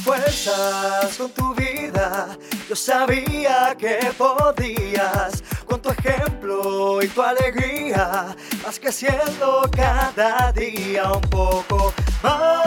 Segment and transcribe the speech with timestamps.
[0.00, 2.36] fuerzas, con tu vida.
[2.68, 8.34] Yo sabía que podías, con tu ejemplo y tu alegría,
[8.64, 11.92] vas creciendo cada día un poco
[12.22, 12.62] más.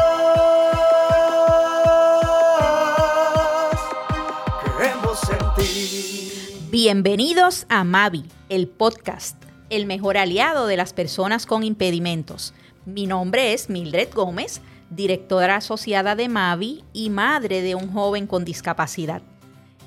[4.78, 6.60] Creemos en ti.
[6.70, 9.38] Bienvenidos a Mavi, el podcast,
[9.70, 12.54] el mejor aliado de las personas con impedimentos.
[12.86, 14.62] Mi nombre es Mildred Gómez
[14.96, 19.22] directora asociada de Mavi y madre de un joven con discapacidad.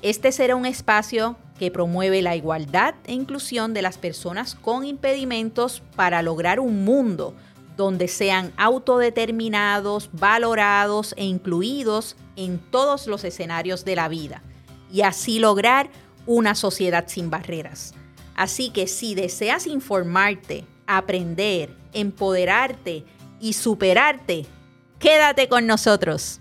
[0.01, 5.81] Este será un espacio que promueve la igualdad e inclusión de las personas con impedimentos
[5.95, 7.33] para lograr un mundo
[7.75, 14.43] donde sean autodeterminados, valorados e incluidos en todos los escenarios de la vida
[14.91, 15.89] y así lograr
[16.25, 17.93] una sociedad sin barreras.
[18.35, 23.03] Así que si deseas informarte, aprender, empoderarte
[23.39, 24.45] y superarte,
[24.99, 26.39] Quédate con nosotros.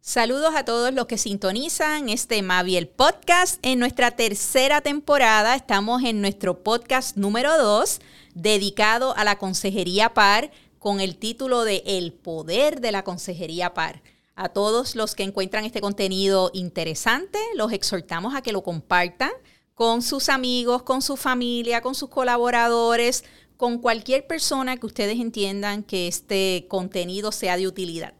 [0.00, 3.58] Saludos a todos los que sintonizan este Maviel Podcast.
[3.62, 8.00] En nuestra tercera temporada estamos en nuestro podcast número 2,
[8.34, 14.00] dedicado a la consejería par, con el título de El poder de la consejería par.
[14.36, 19.32] A todos los que encuentran este contenido interesante, los exhortamos a que lo compartan
[19.74, 23.24] con sus amigos, con su familia, con sus colaboradores,
[23.56, 28.14] con cualquier persona que ustedes entiendan que este contenido sea de utilidad.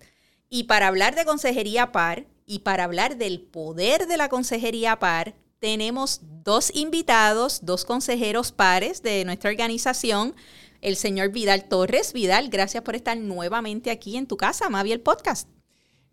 [0.48, 5.34] Y para hablar de consejería par y para hablar del poder de la consejería par,
[5.58, 10.34] tenemos dos invitados, dos consejeros pares de nuestra organización,
[10.82, 12.12] el señor Vidal Torres.
[12.12, 15.48] Vidal, gracias por estar nuevamente aquí en tu casa, Mavi el podcast.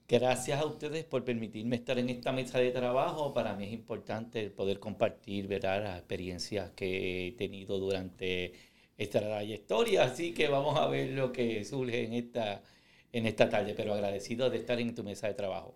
[0.08, 3.34] Gracias a ustedes por permitirme estar en esta mesa de trabajo.
[3.34, 5.84] Para mí es importante poder compartir ¿verdad?
[5.84, 8.54] las experiencias que he tenido durante
[9.02, 10.04] esta trayectoria.
[10.04, 12.62] Así que vamos a ver lo que surge en esta,
[13.12, 15.76] en esta tarde, pero agradecido de estar en tu mesa de trabajo.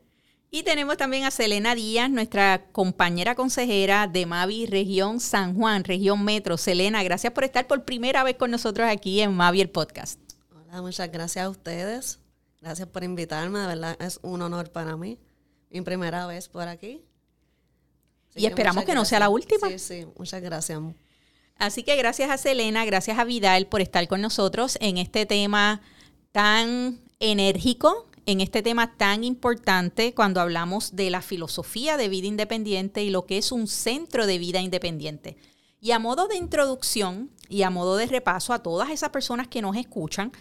[0.51, 6.23] Y tenemos también a Selena Díaz, nuestra compañera consejera de Mavi Región San Juan, Región
[6.23, 6.57] Metro.
[6.57, 10.19] Selena, gracias por estar por primera vez con nosotros aquí en Mavi el podcast.
[10.51, 12.19] Hola, muchas gracias a ustedes.
[12.61, 15.19] Gracias por invitarme, de verdad es un honor para mí.
[15.69, 17.03] Mi primera vez por aquí.
[18.33, 19.67] y esperamos que no sea la última.
[19.67, 20.79] Sí, sí, muchas gracias.
[21.57, 25.81] Así que gracias a Selena, gracias a Vidal por estar con nosotros en este tema
[26.31, 33.03] tan enérgico, en este tema tan importante cuando hablamos de la filosofía de vida independiente
[33.03, 35.37] y lo que es un centro de vida independiente.
[35.79, 39.61] Y a modo de introducción y a modo de repaso a todas esas personas que
[39.61, 40.31] nos escuchan,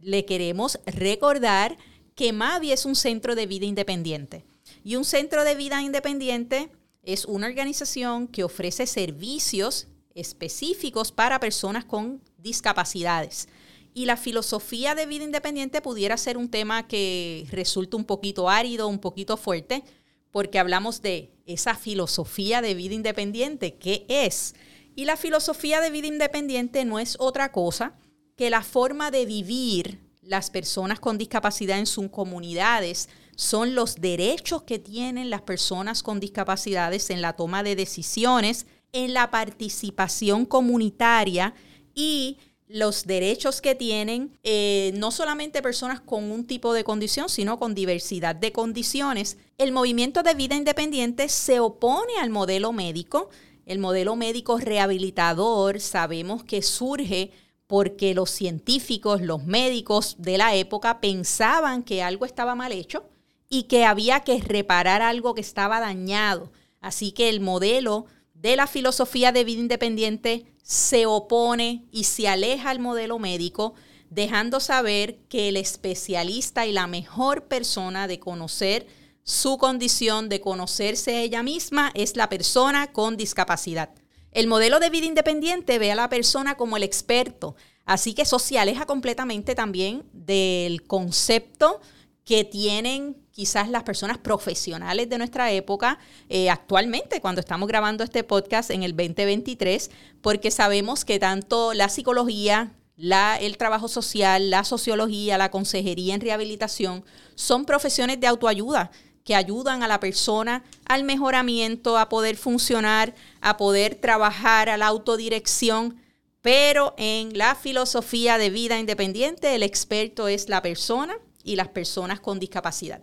[0.00, 1.76] le queremos recordar
[2.14, 4.44] que Mavi es un centro de vida independiente.
[4.82, 6.70] Y un centro de vida independiente
[7.02, 13.48] es una organización que ofrece servicios específicos para personas con discapacidades.
[13.92, 18.88] Y la filosofía de vida independiente pudiera ser un tema que resulta un poquito árido,
[18.88, 19.84] un poquito fuerte,
[20.30, 24.54] porque hablamos de esa filosofía de vida independiente, ¿qué es?
[24.96, 27.94] Y la filosofía de vida independiente no es otra cosa
[28.36, 34.62] que la forma de vivir las personas con discapacidad en sus comunidades, son los derechos
[34.62, 41.52] que tienen las personas con discapacidades en la toma de decisiones en la participación comunitaria
[41.94, 47.58] y los derechos que tienen eh, no solamente personas con un tipo de condición, sino
[47.58, 49.36] con diversidad de condiciones.
[49.58, 53.28] El movimiento de vida independiente se opone al modelo médico.
[53.66, 57.32] El modelo médico rehabilitador sabemos que surge
[57.66, 63.04] porque los científicos, los médicos de la época pensaban que algo estaba mal hecho
[63.48, 66.52] y que había que reparar algo que estaba dañado.
[66.80, 68.06] Así que el modelo
[68.44, 73.72] de la filosofía de vida independiente se opone y se aleja al modelo médico,
[74.10, 78.86] dejando saber que el especialista y la mejor persona de conocer
[79.22, 83.94] su condición, de conocerse ella misma, es la persona con discapacidad.
[84.30, 87.56] El modelo de vida independiente ve a la persona como el experto,
[87.86, 91.80] así que eso se aleja completamente también del concepto
[92.26, 95.98] que tienen quizás las personas profesionales de nuestra época
[96.28, 99.90] eh, actualmente, cuando estamos grabando este podcast en el 2023,
[100.22, 107.04] porque sabemos que tanto la psicología, el trabajo social, la sociología, la consejería en rehabilitación
[107.34, 108.92] son profesiones de autoayuda
[109.24, 114.86] que ayudan a la persona al mejoramiento, a poder funcionar, a poder trabajar, a la
[114.86, 116.00] autodirección.
[116.40, 122.20] Pero en la filosofía de vida independiente, el experto es la persona y las personas
[122.20, 123.02] con discapacidad.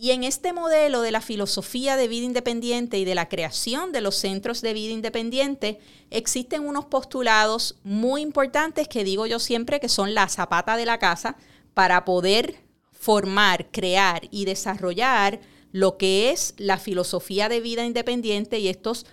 [0.00, 4.00] Y en este modelo de la filosofía de vida independiente y de la creación de
[4.00, 5.80] los centros de vida independiente,
[6.10, 11.00] existen unos postulados muy importantes que digo yo siempre que son la zapata de la
[11.00, 11.36] casa
[11.74, 12.62] para poder
[12.92, 15.40] formar, crear y desarrollar
[15.72, 19.04] lo que es la filosofía de vida independiente y estos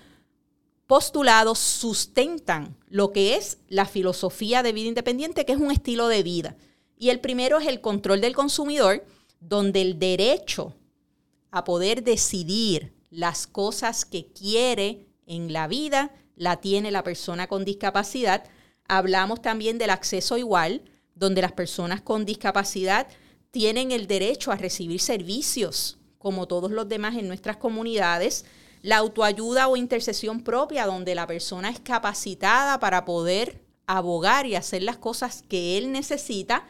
[0.85, 6.21] postulados sustentan lo que es la filosofía de vida independiente, que es un estilo de
[6.21, 6.57] vida.
[6.95, 9.03] Y el primero es el control del consumidor,
[9.47, 10.75] donde el derecho
[11.51, 17.63] a poder decidir las cosas que quiere en la vida la tiene la persona con
[17.63, 18.43] discapacidad.
[18.87, 20.83] Hablamos también del acceso igual,
[21.13, 23.07] donde las personas con discapacidad
[23.51, 28.45] tienen el derecho a recibir servicios como todos los demás en nuestras comunidades.
[28.81, 34.83] La autoayuda o intercesión propia, donde la persona es capacitada para poder abogar y hacer
[34.83, 36.67] las cosas que él necesita.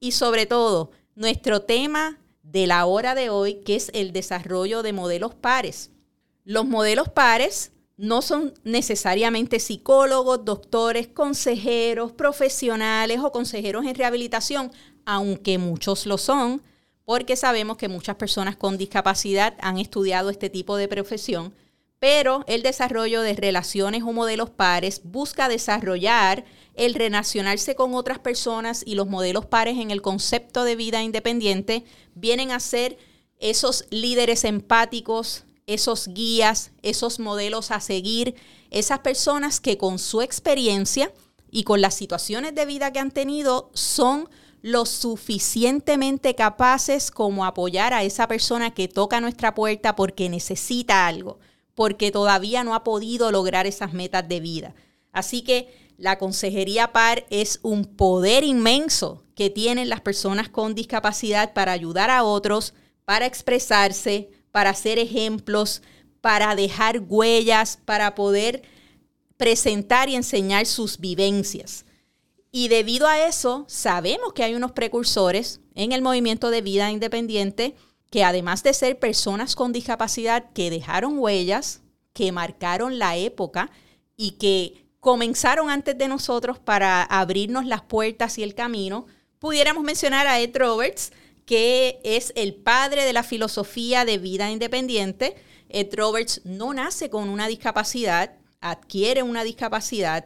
[0.00, 4.92] Y sobre todo, nuestro tema de la hora de hoy, que es el desarrollo de
[4.92, 5.90] modelos pares.
[6.44, 14.72] Los modelos pares no son necesariamente psicólogos, doctores, consejeros, profesionales o consejeros en rehabilitación,
[15.04, 16.62] aunque muchos lo son,
[17.04, 21.54] porque sabemos que muchas personas con discapacidad han estudiado este tipo de profesión,
[22.04, 28.82] pero el desarrollo de relaciones o modelos pares busca desarrollar el relacionarse con otras personas
[28.84, 32.98] y los modelos pares en el concepto de vida independiente vienen a ser
[33.38, 38.34] esos líderes empáticos, esos guías, esos modelos a seguir,
[38.70, 41.10] esas personas que con su experiencia
[41.50, 44.28] y con las situaciones de vida que han tenido son
[44.60, 51.38] lo suficientemente capaces como apoyar a esa persona que toca nuestra puerta porque necesita algo,
[51.74, 54.74] porque todavía no ha podido lograr esas metas de vida.
[55.12, 61.52] Así que la consejería PAR es un poder inmenso que tienen las personas con discapacidad
[61.52, 62.74] para ayudar a otros,
[63.04, 65.82] para expresarse, para hacer ejemplos,
[66.20, 68.62] para dejar huellas, para poder
[69.36, 71.84] presentar y enseñar sus vivencias.
[72.50, 77.74] Y debido a eso, sabemos que hay unos precursores en el movimiento de vida independiente
[78.14, 81.80] que además de ser personas con discapacidad que dejaron huellas,
[82.12, 83.72] que marcaron la época
[84.16, 89.08] y que comenzaron antes de nosotros para abrirnos las puertas y el camino,
[89.40, 91.10] pudiéramos mencionar a Ed Roberts,
[91.44, 95.34] que es el padre de la filosofía de vida independiente.
[95.68, 100.24] Ed Roberts no nace con una discapacidad, adquiere una discapacidad,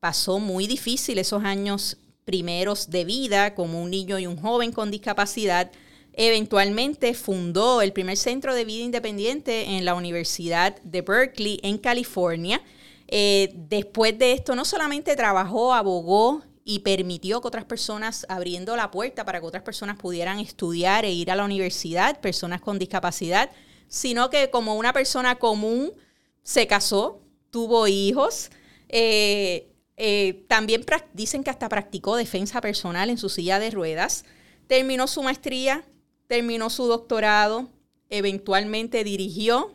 [0.00, 1.96] pasó muy difícil esos años
[2.26, 5.72] primeros de vida como un niño y un joven con discapacidad.
[6.14, 12.62] Eventualmente fundó el primer centro de vida independiente en la Universidad de Berkeley, en California.
[13.08, 18.90] Eh, después de esto, no solamente trabajó, abogó y permitió que otras personas, abriendo la
[18.90, 23.50] puerta para que otras personas pudieran estudiar e ir a la universidad, personas con discapacidad,
[23.88, 25.92] sino que como una persona común
[26.42, 27.20] se casó,
[27.50, 28.50] tuvo hijos,
[28.88, 34.24] eh, eh, también dicen que hasta practicó defensa personal en su silla de ruedas.
[34.66, 35.84] Terminó su maestría,
[36.32, 37.68] terminó su doctorado,
[38.08, 39.74] eventualmente dirigió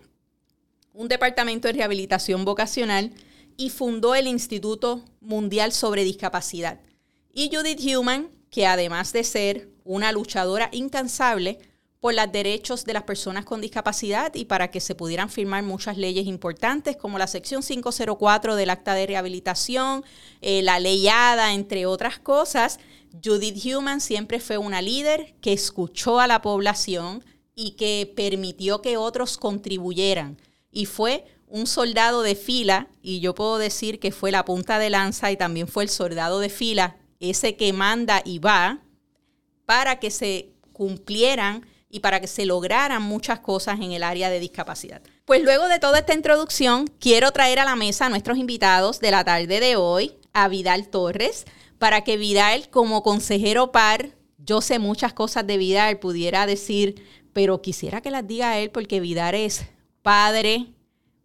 [0.91, 3.13] un departamento de rehabilitación vocacional
[3.57, 6.79] y fundó el Instituto Mundial sobre Discapacidad.
[7.31, 11.59] Y Judith Human, que además de ser una luchadora incansable,
[11.99, 15.97] por los derechos de las personas con discapacidad y para que se pudieran firmar muchas
[15.97, 20.03] leyes importantes como la sección 504 del acta de rehabilitación,
[20.41, 22.79] eh, la ley ADA, entre otras cosas.
[23.23, 27.23] Judith Human siempre fue una líder que escuchó a la población
[27.55, 30.37] y que permitió que otros contribuyeran.
[30.71, 34.89] Y fue un soldado de fila, y yo puedo decir que fue la punta de
[34.89, 38.81] lanza y también fue el soldado de fila, ese que manda y va,
[39.65, 44.39] para que se cumplieran y para que se lograran muchas cosas en el área de
[44.39, 45.01] discapacidad.
[45.25, 49.11] Pues luego de toda esta introducción, quiero traer a la mesa a nuestros invitados de
[49.11, 51.45] la tarde de hoy, a Vidal Torres,
[51.79, 57.03] para que Vidal, como consejero par, yo sé muchas cosas de Vidal, pudiera decir,
[57.33, 59.65] pero quisiera que las diga él porque Vidal es
[60.01, 60.67] padre,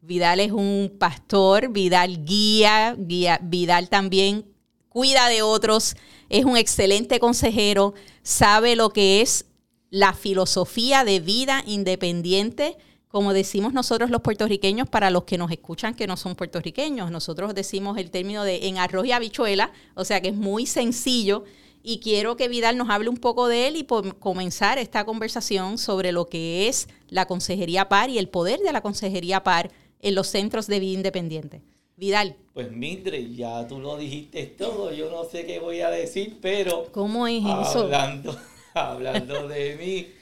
[0.00, 4.52] Vidal es un pastor, Vidal guía, guía Vidal también
[4.92, 5.97] cuida de otros,
[6.28, 9.47] es un excelente consejero, sabe lo que es
[9.88, 12.76] la filosofía de vida independiente,
[13.12, 17.11] como decimos nosotros los puertorriqueños, para los que nos escuchan que no son puertorriqueños.
[17.11, 21.45] Nosotros decimos el término de en arroz y habichuela, o sea que es muy sencillo.
[21.83, 25.76] Y quiero que Vidal nos hable un poco de él y por comenzar esta conversación
[25.76, 30.14] sobre lo que es la consejería par y el poder de la consejería par en
[30.14, 31.61] los centros de vida independiente.
[31.97, 32.37] Vidal.
[32.54, 36.87] Pues Mindre, ya tú lo dijiste todo, yo no sé qué voy a decir, pero...
[36.92, 37.81] ¿Cómo es eso?
[37.81, 38.35] Hablando
[38.75, 40.22] hablando de mí.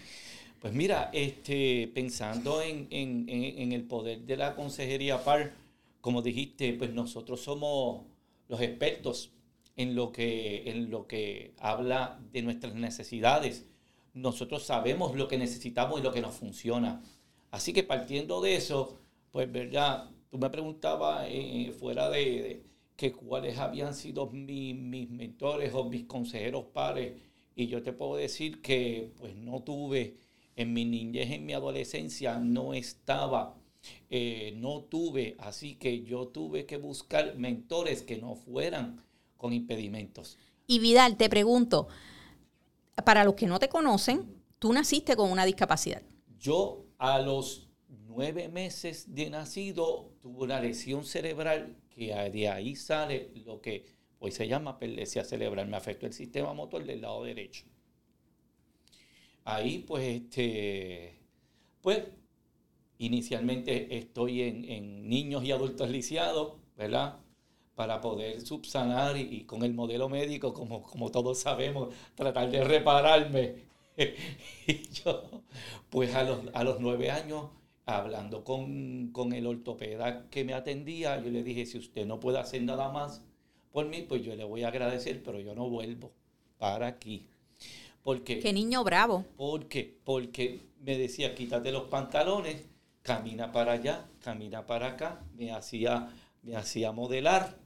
[0.60, 5.54] Pues mira, este, pensando en, el poder de la consejería PAR,
[6.00, 8.02] como dijiste, pues nosotros somos
[8.48, 9.30] los expertos
[9.76, 13.66] en lo que, en lo que habla de nuestras necesidades
[14.14, 17.02] nosotros sabemos lo que necesitamos y lo que nos funciona.
[17.50, 18.98] Así que partiendo de eso,
[19.30, 22.62] pues verdad, tú me preguntabas eh, fuera de,
[22.96, 27.14] que cuáles habían sido mis mentores o mis consejeros pares
[27.56, 30.16] y yo te puedo decir que pues no tuve
[30.56, 33.56] en mi niñez, en mi adolescencia, no estaba,
[34.10, 39.02] eh, no tuve, así que yo tuve que buscar mentores que no fueran
[39.36, 40.38] con impedimentos.
[40.66, 41.88] Y Vidal, te pregunto,
[43.04, 46.02] para los que no te conocen, tú naciste con una discapacidad.
[46.38, 47.68] Yo a los
[48.06, 53.86] nueve meses de nacido tuve una lesión cerebral que de ahí sale lo que
[54.18, 55.68] hoy se llama perlesia cerebral.
[55.68, 57.64] Me afectó el sistema motor del lado derecho.
[59.44, 61.18] Ahí pues, este,
[61.80, 62.02] pues
[62.98, 67.18] inicialmente estoy en, niños y adultos lisiados, ¿verdad?
[67.74, 73.54] Para poder subsanar y, con el modelo médico, como, como todos sabemos, tratar de repararme.
[74.66, 75.42] y yo,
[75.90, 77.50] pues a los, a los nueve años,
[77.86, 82.38] hablando con, con el ortopeda que me atendía, yo le dije, si usted no puede
[82.38, 83.22] hacer nada más,
[83.72, 86.12] por mí, pues yo le voy a agradecer, pero yo no vuelvo
[86.58, 87.26] para aquí.
[88.02, 89.24] Porque, Qué niño bravo.
[89.36, 92.64] Porque, porque me decía, quítate los pantalones,
[93.02, 96.10] camina para allá, camina para acá, me hacía,
[96.42, 97.58] me hacía modelar.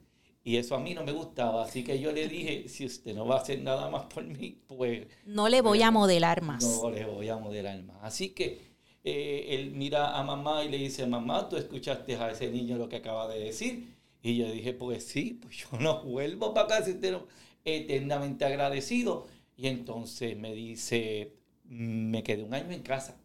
[0.46, 3.26] Y eso a mí no me gustaba, así que yo le dije, si usted no
[3.26, 5.06] va a hacer nada más por mí, pues...
[5.24, 6.64] No le voy a modelar más.
[6.64, 7.96] No le voy a modelar más.
[8.02, 8.60] Así que
[9.04, 12.88] eh, él mira a mamá y le dice, mamá, tú escuchaste a ese niño lo
[12.88, 13.94] que acaba de decir.
[14.22, 16.84] Y yo dije, pues sí, pues yo no vuelvo para acá,
[17.64, 19.26] eternamente agradecido.
[19.56, 21.32] Y entonces me dice,
[21.64, 23.16] me quedé un año en casa.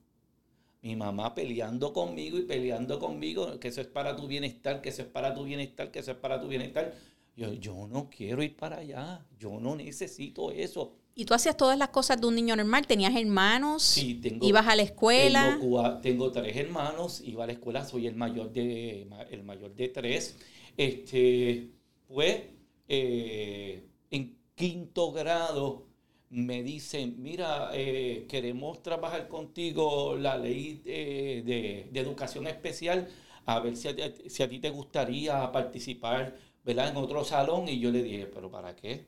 [0.82, 5.02] Mi mamá peleando conmigo y peleando conmigo, que eso es para tu bienestar, que eso
[5.02, 6.94] es para tu bienestar, que eso es para tu bienestar.
[7.36, 10.94] Yo, yo no quiero ir para allá, yo no necesito eso.
[11.16, 12.88] ¿Y tú hacías todas las cosas de un niño normal?
[12.88, 13.84] ¿Tenías hermanos?
[13.84, 14.48] Sí, tengo.
[14.48, 15.58] ¿Ibas a la escuela?
[15.60, 19.90] Tengo, tengo tres hermanos, iba a la escuela, soy el mayor de, el mayor de
[19.90, 20.38] tres.
[20.78, 21.72] Este,
[22.08, 22.44] pues
[22.88, 25.89] eh, en quinto grado
[26.30, 33.08] me dicen, mira, eh, queremos trabajar contigo la ley de, educación especial,
[33.46, 33.94] a ver si a,
[34.28, 36.90] si a, ti te gustaría participar ¿verdad?
[36.90, 37.68] en otro salón.
[37.68, 39.08] Y yo le dije, pero ¿para qué?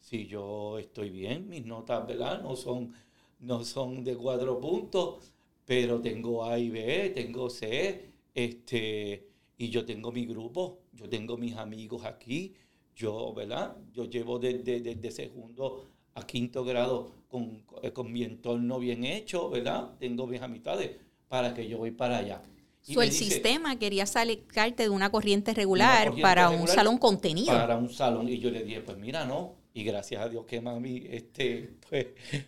[0.00, 2.42] Si yo estoy bien, mis notas ¿verdad?
[2.42, 2.92] No, son,
[3.40, 5.32] no son de cuatro puntos,
[5.64, 11.36] pero tengo A y B, tengo C, este, y yo tengo mi grupo, yo tengo
[11.36, 12.54] mis amigos aquí,
[12.94, 13.76] yo, ¿verdad?
[13.92, 19.90] Yo llevo desde, segundo a quinto grado con, con, mi entorno bien hecho, ¿verdad?
[19.98, 20.92] Tengo mis amistades
[21.28, 22.42] para que yo voy para allá.
[22.82, 27.52] So, el sistema quería sacarte de una corriente regular para un salón contenido.
[27.52, 28.28] Para un salón.
[28.28, 29.54] Y yo le dije, pues mira, no.
[29.72, 32.06] Y gracias a Dios que mami este, pues,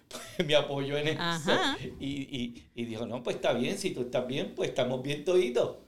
[0.08, 1.20] pues me apoyó en eso.
[1.98, 5.24] Y, y, y, dijo, no, pues está bien, si tú estás bien, pues estamos bien
[5.24, 5.78] toditos.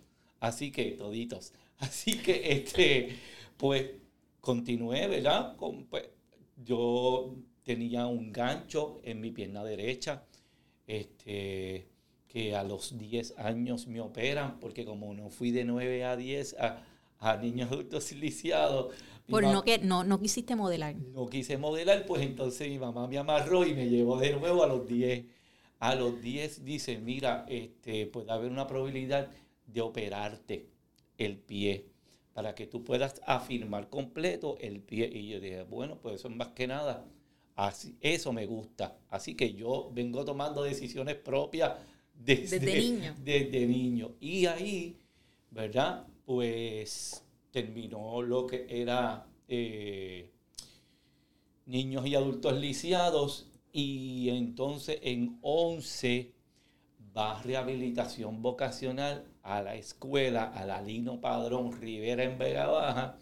[0.41, 1.53] Así que, toditos.
[1.79, 3.17] Así que, este,
[3.57, 3.87] pues,
[4.41, 5.57] continué, ¿verdad?
[5.57, 6.09] Con, pues,
[6.65, 7.37] yo
[7.69, 10.23] tenía un gancho en mi pierna derecha,
[10.87, 11.87] este,
[12.27, 16.57] que a los 10 años me operan, porque como no fui de 9 a 10
[16.61, 16.83] a,
[17.19, 18.95] a niños adultos lisiados.
[19.29, 20.97] Por no, que, no, no quisiste modelar.
[20.97, 24.67] No quise modelar, pues entonces mi mamá me amarró y me llevó de nuevo a
[24.67, 25.27] los 10.
[25.81, 29.29] A los 10 dice, mira, este, puede haber una probabilidad
[29.67, 30.71] de operarte
[31.19, 31.85] el pie
[32.33, 35.11] para que tú puedas afirmar completo el pie.
[35.13, 37.05] Y yo dije, bueno, pues eso es más que nada.
[37.59, 39.01] Así, eso me gusta.
[39.11, 41.73] Así que yo vengo tomando decisiones propias
[42.15, 43.17] desde, niño.
[43.25, 44.13] Desde niño.
[44.21, 44.97] Y ahí,
[45.51, 46.07] ¿verdad?
[46.25, 50.31] Pues terminó lo que era eh,
[51.67, 53.51] niños y adultos lisiados.
[53.73, 56.33] Y entonces en 11
[57.17, 63.19] va rehabilitación vocacional a la escuela, a la Lino Padrón Rivera en Vega Baja,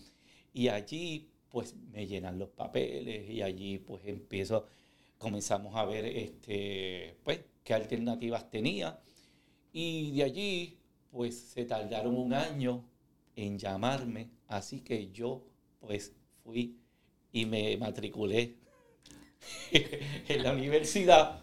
[0.52, 4.66] y allí pues me llenan los papeles y allí pues empiezo,
[5.18, 9.00] comenzamos a ver este, pues qué alternativas tenía
[9.72, 10.78] y de allí
[11.10, 12.84] pues se tardaron un año
[13.36, 15.42] en llamarme, así que yo
[15.80, 16.12] pues
[16.42, 16.78] fui
[17.32, 18.56] y me matriculé
[20.28, 21.40] en la universidad.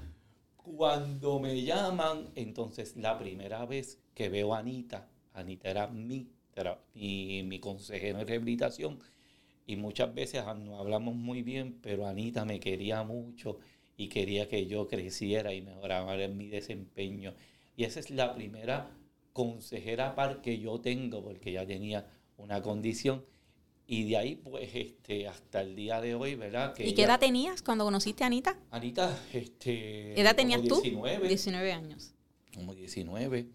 [0.55, 6.29] Cuando me llaman, entonces la primera vez que veo a Anita, Anita era mi,
[6.95, 8.99] mi, mi consejero en rehabilitación,
[9.65, 13.59] y muchas veces no hablamos muy bien, pero Anita me quería mucho
[13.95, 17.33] y quería que yo creciera y mejorara en mi desempeño.
[17.75, 18.91] Y esa es la primera
[19.31, 23.25] consejera par que yo tengo, porque ya tenía una condición.
[23.85, 26.73] Y de ahí, pues, este, hasta el día de hoy, ¿verdad?
[26.73, 28.57] Que ¿Y qué edad tenías cuando conociste a Anita?
[28.71, 30.13] Anita, este...
[30.15, 30.81] ¿Qué edad tenías tú?
[30.81, 31.27] 19.
[31.27, 32.13] 19 años.
[32.53, 33.49] Como 19.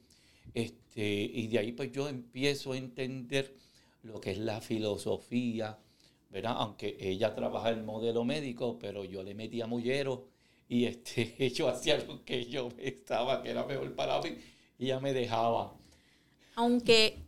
[0.53, 3.55] Este, y de ahí, pues, yo empiezo a entender
[4.03, 5.79] lo que es la filosofía,
[6.31, 6.55] ¿verdad?
[6.57, 10.29] Aunque ella trabaja el modelo médico, pero yo le metía mullero
[10.69, 14.37] y este, yo hacía lo que yo estaba, que era mejor para mí,
[14.79, 15.75] y ella me dejaba.
[16.55, 17.19] Aunque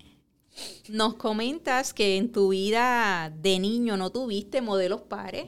[0.89, 5.47] nos comentas que en tu vida de niño no tuviste modelos pares,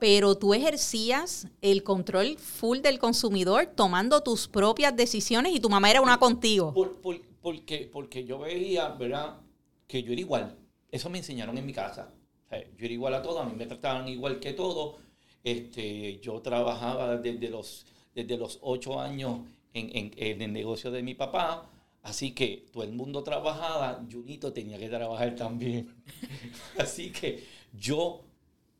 [0.00, 5.90] pero tú ejercías el control full del consumidor tomando tus propias decisiones y tu mamá
[5.90, 6.74] era una contigo.
[7.40, 9.38] porque, porque yo veía, ¿verdad?
[9.86, 10.58] Que yo era igual.
[10.90, 12.12] Eso me enseñaron en mi casa.
[12.76, 14.96] Yo era igual a todos, a mí me trataban igual que todos.
[15.44, 19.40] Este, yo trabajaba desde los, desde los ocho años
[19.74, 21.68] en, en el negocio de mi papá
[22.02, 25.94] Así que todo el mundo trabajaba, Junito tenía que trabajar también.
[26.78, 28.22] Así que yo,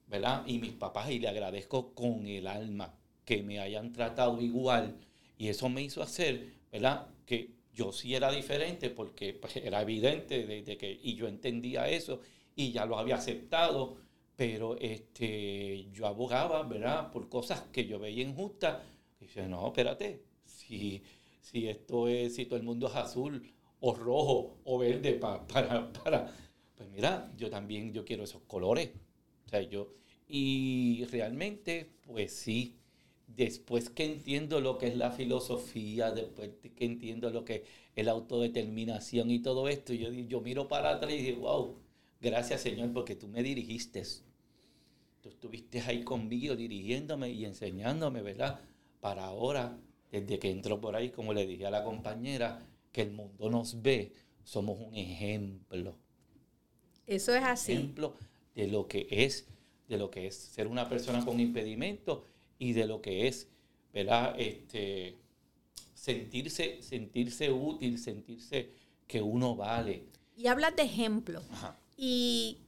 [0.08, 0.42] ¿verdad?
[0.46, 2.92] Y mis papás, y le agradezco con el alma
[3.24, 4.96] que me hayan tratado igual.
[5.38, 7.06] Y eso me hizo hacer, ¿verdad?
[7.24, 12.20] Que yo sí era diferente porque pues, era evidente desde que, y yo entendía eso
[12.56, 13.96] y ya lo había aceptado,
[14.36, 17.10] pero este, yo abogaba, ¿verdad?
[17.12, 18.82] Por cosas que yo veía injustas.
[19.20, 21.02] Y dice, no, espérate, si
[21.42, 23.42] si esto es, si todo el mundo es azul
[23.80, 26.32] o rojo o verde para, para,
[26.76, 28.90] pues mira, yo también, yo quiero esos colores.
[29.46, 29.92] O sea, yo,
[30.28, 32.78] y realmente, pues sí,
[33.26, 38.12] después que entiendo lo que es la filosofía, después que entiendo lo que es la
[38.12, 41.76] autodeterminación y todo esto, yo, yo miro para atrás y digo, wow,
[42.22, 44.02] gracias Señor, porque tú me dirigiste.
[45.20, 48.60] Tú estuviste ahí conmigo dirigiéndome y enseñándome, ¿verdad?
[49.00, 49.78] Para ahora
[50.10, 52.60] desde que entró por ahí, como le dije a la compañera,
[52.92, 54.12] que el mundo nos ve,
[54.44, 55.96] somos un ejemplo.
[57.06, 57.72] Eso es así.
[57.72, 58.14] Ejemplo
[58.54, 59.46] de lo que es,
[59.88, 62.26] de lo que es ser una persona con impedimento
[62.58, 63.48] y de lo que es,
[63.92, 64.34] ¿verdad?
[64.38, 65.16] Este,
[65.94, 68.70] sentirse, sentirse útil, sentirse
[69.06, 70.04] que uno vale.
[70.36, 71.42] Y hablas de ejemplo.
[72.04, 72.58] Y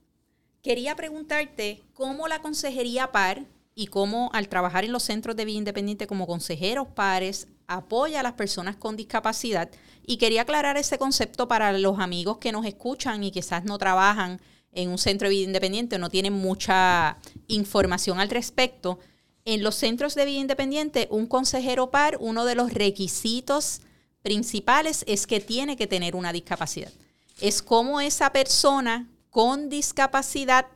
[0.61, 3.45] quería preguntarte cómo la consejería PAR
[3.75, 8.23] y cómo al trabajar en los centros de vida independiente como consejeros pares apoya a
[8.23, 9.69] las personas con discapacidad.
[10.07, 14.39] Y quería aclarar ese concepto para los amigos que nos escuchan y quizás no trabajan
[14.71, 17.17] en un centro de vida independiente o no tienen mucha
[17.49, 18.99] información al respecto.
[19.43, 23.81] En los centros de vida independiente, un consejero par, uno de los requisitos
[24.21, 26.93] principales es que tiene que tener una discapacidad.
[27.41, 30.67] Es como esa persona con discapacidad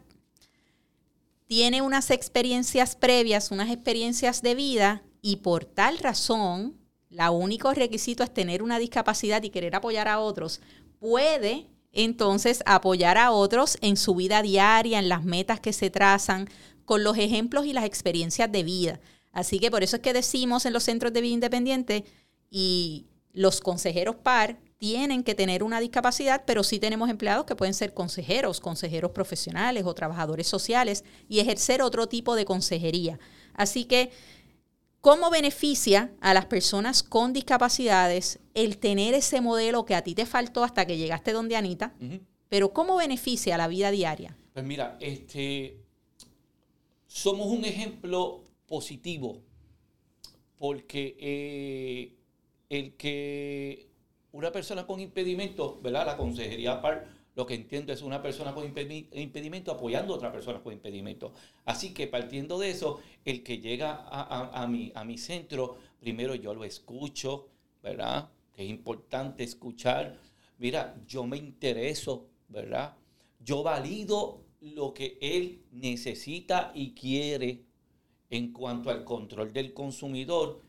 [1.47, 6.77] tiene unas experiencias previas, unas experiencias de vida y por tal razón,
[7.09, 10.59] la único requisito es tener una discapacidad y querer apoyar a otros,
[10.99, 16.49] puede entonces apoyar a otros en su vida diaria, en las metas que se trazan,
[16.83, 18.99] con los ejemplos y las experiencias de vida.
[19.31, 22.03] Así que por eso es que decimos en los centros de vida independiente
[22.49, 27.73] y los consejeros PAR tienen que tener una discapacidad, pero sí tenemos empleados que pueden
[27.73, 33.19] ser consejeros, consejeros profesionales o trabajadores sociales y ejercer otro tipo de consejería.
[33.53, 34.09] Así que,
[35.01, 40.25] ¿cómo beneficia a las personas con discapacidades el tener ese modelo que a ti te
[40.25, 41.93] faltó hasta que llegaste donde Anita?
[42.47, 44.37] Pero ¿cómo beneficia a la vida diaria?
[44.53, 45.77] Pues mira, este,
[47.05, 49.41] somos un ejemplo positivo
[50.57, 52.15] porque eh,
[52.69, 53.88] el que
[54.31, 56.05] una persona con impedimento, ¿verdad?
[56.05, 60.61] La consejería PAR lo que entiendo es una persona con impedimento apoyando a otra persona
[60.61, 61.31] con impedimento.
[61.63, 66.53] Así que partiendo de eso, el que llega a, mi, a mi centro, primero yo
[66.53, 67.47] lo escucho,
[67.81, 68.29] ¿verdad?
[68.53, 70.19] Que es importante escuchar.
[70.57, 72.97] Mira, yo me intereso, ¿verdad?
[73.39, 77.63] Yo valido lo que él necesita y quiere
[78.29, 80.59] en cuanto al control del consumidor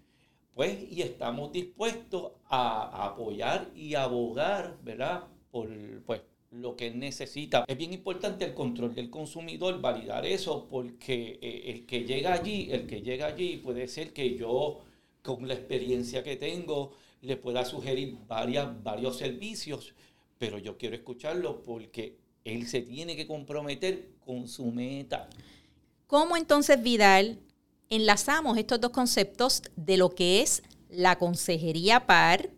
[0.61, 5.25] pues, y estamos dispuestos a, apoyar y abogar, ¿verdad?
[5.51, 5.71] Por,
[6.05, 6.21] pues,
[6.51, 7.65] lo que él necesita.
[7.67, 12.69] Es bien importante el control del consumidor, validar eso, porque eh, el que llega allí,
[12.71, 14.83] el que llega allí puede ser que yo,
[15.23, 16.93] con la experiencia que tengo,
[17.23, 19.95] le pueda sugerir varias, varios servicios,
[20.37, 25.31] pero yo quiero escucharlo porque él se tiene que comprometer con su meta.
[26.07, 27.39] ¿Cómo entonces Vidal
[27.91, 32.51] enlazamos estos dos conceptos de lo que es la consejería par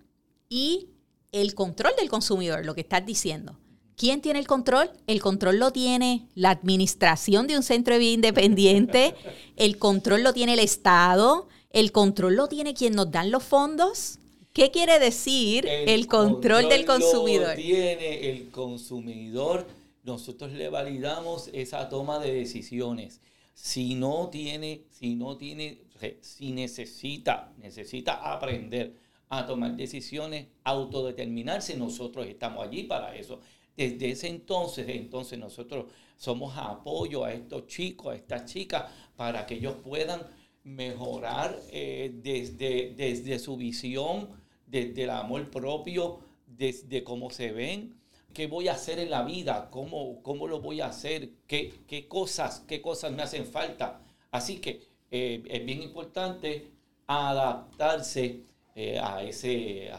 [0.48, 0.88] y
[1.32, 3.58] el control del consumidor, lo que estás diciendo.
[3.96, 4.90] ¿Quién tiene el control?
[5.06, 9.14] El control lo tiene la administración de un centro de vida independiente,
[9.56, 14.18] el control lo tiene el Estado, el control lo tiene quien nos dan los fondos.
[14.52, 17.50] ¿Qué quiere decir el, control, del consumidor?
[17.50, 19.66] Lo tiene el consumidor
[20.04, 23.20] nosotros le validamos esa toma de decisiones.
[23.52, 25.82] Si no tiene, si no tiene,
[26.20, 28.96] si necesita, necesita aprender
[29.28, 33.40] a tomar decisiones, autodeterminarse, nosotros estamos allí para eso.
[33.76, 35.86] Desde ese entonces, entonces nosotros
[36.16, 38.84] somos apoyo a estos chicos, a estas chicas,
[39.16, 40.20] para que ellos puedan
[40.64, 44.28] mejorar eh, desde, desde su visión,
[44.66, 47.94] desde el amor propio, desde cómo se ven,
[48.32, 52.08] qué voy a hacer en la vida, cómo, cómo lo voy a hacer, qué, qué,
[52.08, 54.00] cosas, qué cosas me hacen falta.
[54.30, 56.68] Así que eh, es bien importante
[57.06, 58.40] adaptarse
[58.74, 59.90] eh, a, ese,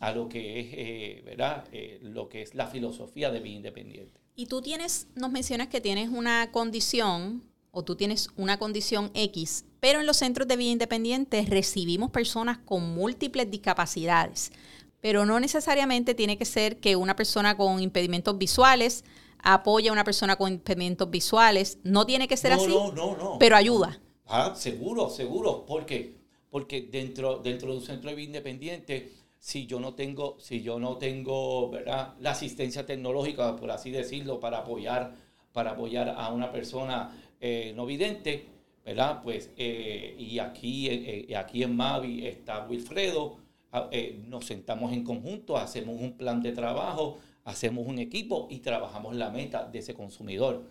[0.00, 1.66] a, lo que es, ¿verdad?
[2.02, 4.20] lo que es la filosofía de vida independiente.
[4.36, 9.64] Y tú tienes, nos mencionas que tienes una condición o tú tienes una condición X,
[9.80, 14.52] pero en los centros de vida independiente recibimos personas con múltiples discapacidades,
[15.00, 19.04] pero no necesariamente tiene que ser que una persona con impedimentos visuales
[19.38, 23.38] apoye a una persona con impedimentos visuales, no tiene que ser así, no, no, no.
[23.38, 24.00] pero ayuda.
[24.26, 29.80] Ah, seguro, seguro, porque porque dentro dentro de un centro de vida independiente si yo
[29.80, 32.14] no tengo si yo no tengo, ¿verdad?
[32.20, 35.14] la asistencia tecnológica, por así decirlo, para apoyar
[35.52, 37.10] para apoyar a una persona
[37.40, 38.46] eh, no vidente,
[38.84, 39.20] ¿verdad?
[39.22, 43.38] Pues, eh, y aquí, eh, aquí en Mavi está Wilfredo,
[43.72, 43.90] ah,
[44.26, 49.30] nos sentamos en conjunto, hacemos un plan de trabajo, hacemos un equipo y trabajamos la
[49.30, 50.64] meta de ese consumidor.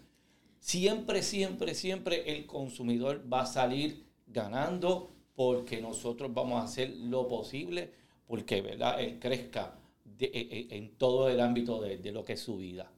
[0.59, 7.27] Siempre, siempre, siempre el consumidor va a salir ganando porque nosotros vamos a hacer lo
[7.27, 7.91] posible
[8.27, 8.97] porque ¿verdad?
[9.19, 9.75] crezca
[10.19, 12.91] en todo el ámbito de, de lo que es su vida.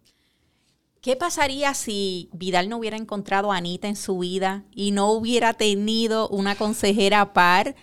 [1.02, 5.54] ¿Qué pasaría si Vidal no hubiera encontrado a Anita en su vida y no hubiera
[5.54, 7.76] tenido una consejera par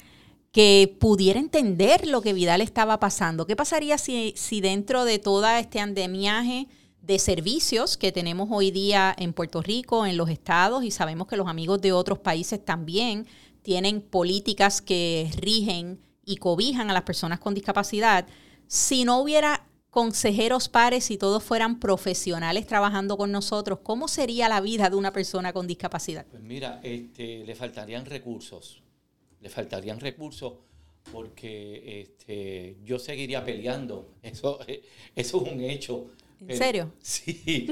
[0.53, 3.47] que pudiera entender lo que Vidal estaba pasando?
[3.47, 6.69] ¿Qué pasaría si, si dentro de todo este andemiaje
[7.03, 11.37] de servicios que tenemos hoy día en Puerto Rico, en los estados, y sabemos que
[11.37, 13.27] los amigos de otros países también
[13.63, 18.27] tienen políticas que rigen y cobijan a las personas con discapacidad,
[18.67, 24.61] si no hubiera consejeros pares y todos fueran profesionales trabajando con nosotros, ¿cómo sería la
[24.61, 26.27] vida de una persona con discapacidad?
[26.27, 28.83] Pues mira, este, le faltarían recursos,
[29.41, 30.55] le faltarían recursos
[31.13, 34.59] porque este, yo seguiría peleando, eso,
[35.15, 36.11] eso es un hecho.
[36.47, 36.93] ¿En serio?
[37.03, 37.69] Sí,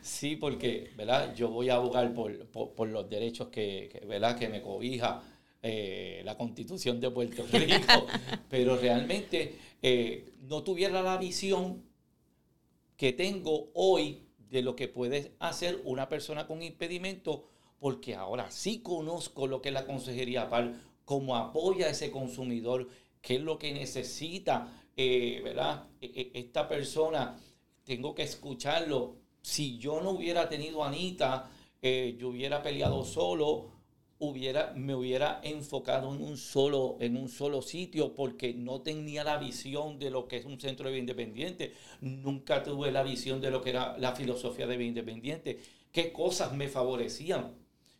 [0.00, 1.34] sí, porque ¿verdad?
[1.34, 4.38] yo voy a abogar por, los derechos que, ¿verdad?
[4.38, 5.22] que me cobija
[5.62, 8.06] eh, la constitución de Puerto Rico,
[8.48, 11.82] pero realmente eh, no tuviera la visión
[12.96, 18.80] que tengo hoy de lo que puede hacer una persona con impedimento, porque ahora sí
[18.80, 22.88] conozco lo que es la consejería PAR, cómo apoya a ese consumidor,
[23.20, 25.88] qué es lo que necesita, eh, ¿verdad?
[26.00, 27.38] E, e, esta persona,
[27.84, 29.16] tengo que escucharlo.
[29.42, 33.70] Si yo no hubiera tenido Anita, yo hubiera peleado solo,
[34.18, 39.38] hubiera, me hubiera enfocado en un, solo, en un solo sitio porque no tenía la
[39.38, 41.72] visión de lo que es un centro de vida independiente.
[42.00, 45.60] Nunca tuve la visión de lo que era la filosofía de vida independiente.
[45.92, 47.54] ¿Qué cosas me favorecían?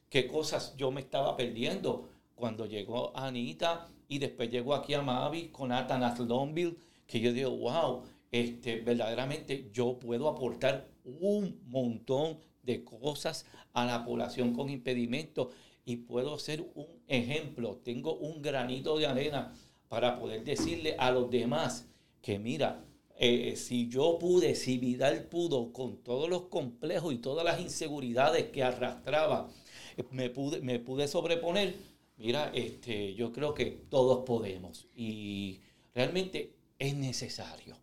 [0.08, 2.08] ¿Qué cosas yo me estaba perdiendo?
[2.34, 7.50] Cuando llegó Anita y después llegó aquí a Mavi con Atanas Longville, que yo digo,
[7.50, 13.44] wow, este, verdaderamente yo puedo aportar un montón de cosas
[13.74, 15.48] a la población con impedimentos
[15.84, 19.52] y puedo ser un ejemplo, tengo un granito de arena
[19.88, 21.86] para poder decirle a los demás
[22.22, 22.84] que mira,
[23.18, 28.50] eh, si yo pude, si Vidal pudo, con todos los complejos y todas las inseguridades
[28.50, 29.67] que arrastraba, eh,
[30.10, 31.74] me pude, me pude sobreponer,
[32.16, 34.86] mira, este, yo creo que todos podemos.
[34.94, 35.60] Y
[35.94, 37.76] realmente es necesario,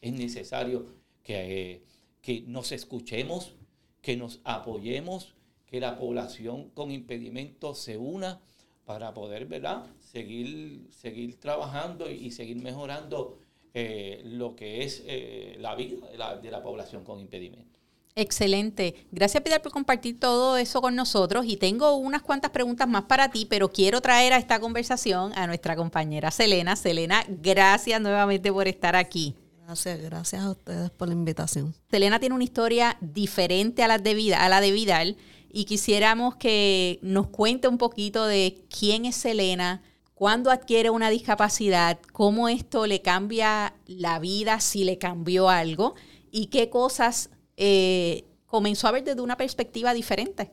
[0.00, 0.86] es necesario
[1.22, 1.82] que,
[2.20, 3.54] que nos escuchemos,
[4.00, 5.34] que nos apoyemos,
[5.66, 8.40] que la población con impedimentos se una
[8.84, 9.86] para poder ¿verdad?
[10.00, 13.38] Seguir, seguir trabajando y, seguir mejorando
[13.74, 16.06] eh, lo que es eh, la vida
[16.40, 17.81] de la, población con impedimentos.
[18.14, 19.06] Excelente.
[19.10, 21.46] Gracias, Pilar, por compartir todo eso con nosotros.
[21.46, 25.46] Y tengo unas cuantas preguntas más para ti, pero quiero traer a esta conversación a
[25.46, 26.76] nuestra compañera Selena.
[26.76, 29.34] Selena, gracias nuevamente por estar aquí.
[29.64, 31.74] Gracias, gracias a ustedes por la invitación.
[31.90, 35.16] Selena tiene una historia diferente a la de, Vida, a la de Vidal
[35.50, 39.82] y quisiéramos que nos cuente un poquito de quién es Selena,
[40.14, 45.94] cuándo adquiere una discapacidad, cómo esto le cambia la vida, si le cambió algo
[46.30, 47.30] y qué cosas
[47.64, 50.52] eh, comenzó a ver desde una perspectiva diferente.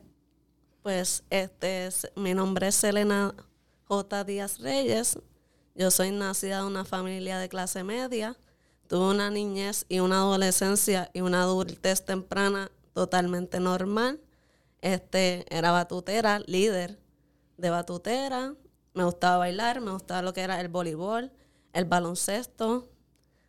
[0.80, 3.34] Pues este mi nombre es Selena
[3.88, 4.22] J.
[4.22, 5.18] Díaz Reyes.
[5.74, 8.38] Yo soy nacida de una familia de clase media.
[8.86, 14.20] tuve una niñez y una adolescencia y una adultez temprana totalmente normal.
[14.80, 17.00] Este, era batutera, líder
[17.56, 18.54] de batutera.
[18.94, 21.32] Me gustaba bailar, me gustaba lo que era el voleibol,
[21.72, 22.88] el baloncesto,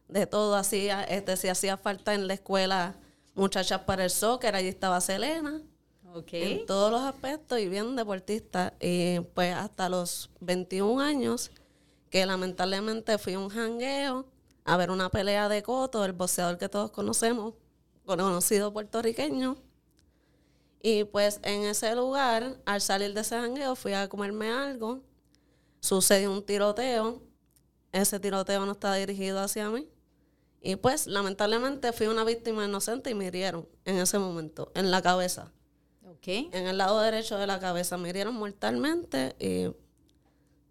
[0.07, 2.95] de todo hacía, este, si hacía falta en la escuela
[3.33, 5.61] muchachas para el soccer, allí estaba Selena.
[6.31, 8.73] En todos los aspectos y bien deportista.
[8.79, 11.51] Y pues hasta los 21 años,
[12.09, 14.25] que lamentablemente fui a un jangueo
[14.65, 17.53] a ver una pelea de Coto, el boxeador que todos conocemos,
[18.05, 19.57] conocido puertorriqueño.
[20.83, 25.01] Y pues en ese lugar, al salir de ese jangueo, fui a comerme algo.
[25.79, 27.21] Sucedió un tiroteo.
[27.91, 29.87] Ese tiroteo no estaba dirigido hacia mí.
[30.61, 35.01] Y pues lamentablemente fui una víctima inocente y me hirieron en ese momento, en la
[35.01, 35.51] cabeza.
[36.23, 39.73] En el lado derecho de la cabeza me hirieron mortalmente y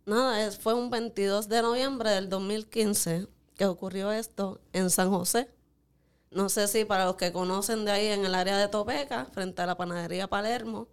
[0.08, 3.26] nada, fue un 22 de noviembre del 2015
[3.56, 5.50] que ocurrió esto en San José.
[6.30, 9.62] No sé si para los que conocen de ahí en el área de Topeca, frente
[9.62, 10.86] a la panadería Palermo.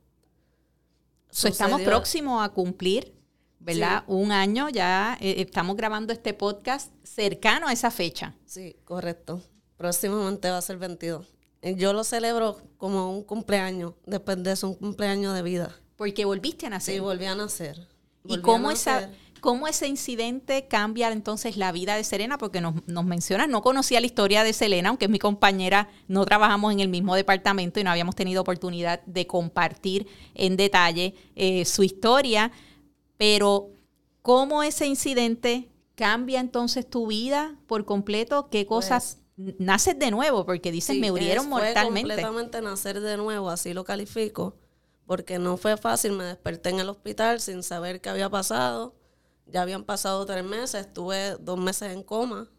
[1.44, 3.14] estamos próximos a cumplir,
[3.60, 4.04] ¿verdad?
[4.08, 8.36] Un año ya eh, estamos grabando este podcast cercano a esa fecha.
[8.46, 9.41] Sí, correcto.
[9.78, 11.28] Próximamente va a ser 22.
[11.62, 15.76] Eh, yo lo celebro como un cumpleaños, después de eso, un cumpleaños de vida.
[15.96, 16.96] Porque volviste a nacer.
[16.96, 17.88] Sí, volví a nacer.
[18.26, 22.38] ¿Y cómo, esa, cómo ese incidente cambia entonces la vida de Serena?
[22.38, 26.26] Porque nos, nos mencionas, no conocía la historia de Selena, aunque es mi compañera, no
[26.26, 31.65] trabajamos en el mismo departamento y no habíamos tenido oportunidad de compartir en detalle eh,
[31.65, 32.52] su historia,
[33.17, 33.69] pero
[34.21, 38.49] ¿cómo ese incidente cambia entonces tu vida por completo?
[38.49, 42.10] ¿Qué cosas naces de nuevo, porque dicen me murieron mortalmente.
[42.10, 44.56] completamente nacer de nuevo, así lo califico,
[45.06, 48.95] porque no fue fácil, me desperté en el hospital sin saber qué había pasado,
[49.45, 52.49] ya habían pasado tres meses, estuve dos meses en coma,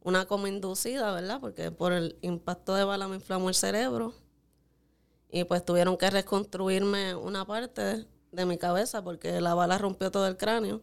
[0.00, 1.40] una coma inducida, ¿verdad?
[1.40, 4.14] Porque por el impacto de bala me inflamó el cerebro
[5.30, 10.26] y pues tuvieron que reconstruirme una parte de mi cabeza porque la bala rompió todo
[10.26, 10.82] el cráneo.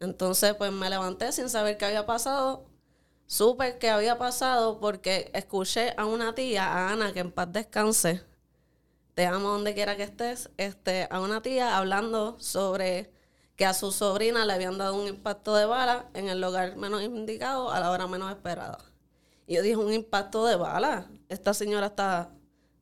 [0.00, 2.68] Entonces, pues me levanté sin saber qué había pasado
[3.28, 8.24] Supe que había pasado porque escuché a una tía, a Ana, que en paz descanse,
[9.14, 13.12] te amo donde quiera que estés, este, a una tía hablando sobre
[13.54, 17.02] que a su sobrina le habían dado un impacto de bala en el lugar menos
[17.02, 18.78] indicado a la hora menos esperada.
[19.46, 21.10] Y yo dije, un impacto de bala.
[21.28, 22.30] Esta señora está,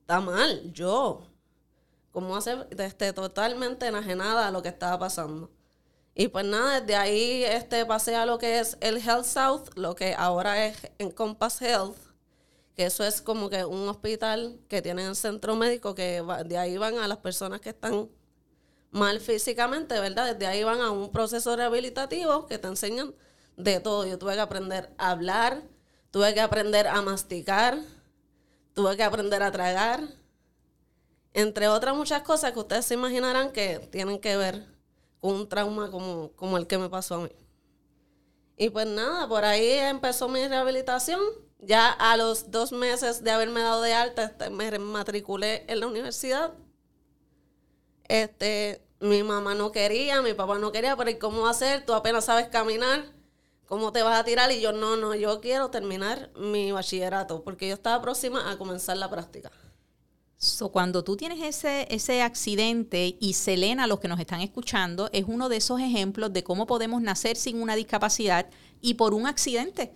[0.02, 1.26] está mal, yo.
[2.16, 2.56] ¿Cómo hace?
[2.70, 5.50] Este, totalmente enajenada a lo que estaba pasando.
[6.14, 9.94] Y pues nada, desde ahí este, pasé a lo que es el Health South, lo
[9.94, 11.98] que ahora es Encompass Health,
[12.74, 16.78] que eso es como que un hospital que tiene el centro médico, que de ahí
[16.78, 18.08] van a las personas que están
[18.90, 20.32] mal físicamente, ¿verdad?
[20.32, 23.14] Desde ahí van a un proceso rehabilitativo que te enseñan
[23.58, 24.06] de todo.
[24.06, 25.64] Yo tuve que aprender a hablar,
[26.10, 27.78] tuve que aprender a masticar,
[28.72, 30.00] tuve que aprender a tragar,
[31.36, 34.64] entre otras muchas cosas que ustedes se imaginarán que tienen que ver
[35.20, 37.30] un trauma como, como el que me pasó a mí.
[38.56, 41.20] Y pues nada, por ahí empezó mi rehabilitación.
[41.58, 45.88] Ya a los dos meses de haberme dado de alta, este, me matriculé en la
[45.88, 46.54] universidad.
[48.08, 51.84] Este, mi mamá no quería, mi papá no quería, pero ¿y cómo hacer?
[51.84, 53.04] Tú apenas sabes caminar,
[53.66, 54.50] ¿cómo te vas a tirar?
[54.52, 58.96] Y yo, no, no, yo quiero terminar mi bachillerato, porque yo estaba próxima a comenzar
[58.96, 59.50] la práctica.
[60.38, 65.24] So, cuando tú tienes ese, ese accidente y Selena, los que nos están escuchando, es
[65.26, 68.46] uno de esos ejemplos de cómo podemos nacer sin una discapacidad
[68.82, 69.92] y por un accidente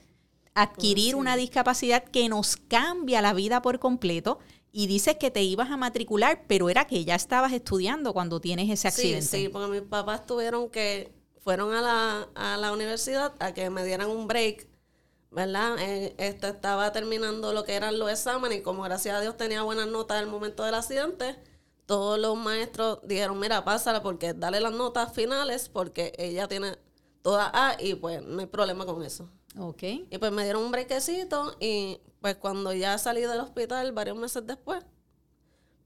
[0.54, 4.38] adquirir una discapacidad que nos cambia la vida por completo
[4.72, 8.70] y dices que te ibas a matricular, pero era que ya estabas estudiando cuando tienes
[8.70, 9.26] ese accidente.
[9.26, 13.70] Sí, sí, porque mis papás tuvieron que, fueron a la, a la universidad a que
[13.70, 14.68] me dieran un break
[15.30, 15.78] ¿verdad?
[15.78, 19.62] Eh, este, estaba terminando lo que eran los exámenes y como gracias a Dios tenía
[19.62, 21.36] buenas notas el momento del accidente,
[21.86, 26.78] todos los maestros dijeron, mira, pásala porque dale las notas finales porque ella tiene
[27.22, 29.28] toda A y pues no hay problema con eso.
[29.58, 29.82] Ok.
[29.82, 34.46] Y pues me dieron un brequecito y pues cuando ya salí del hospital varios meses
[34.46, 34.84] después,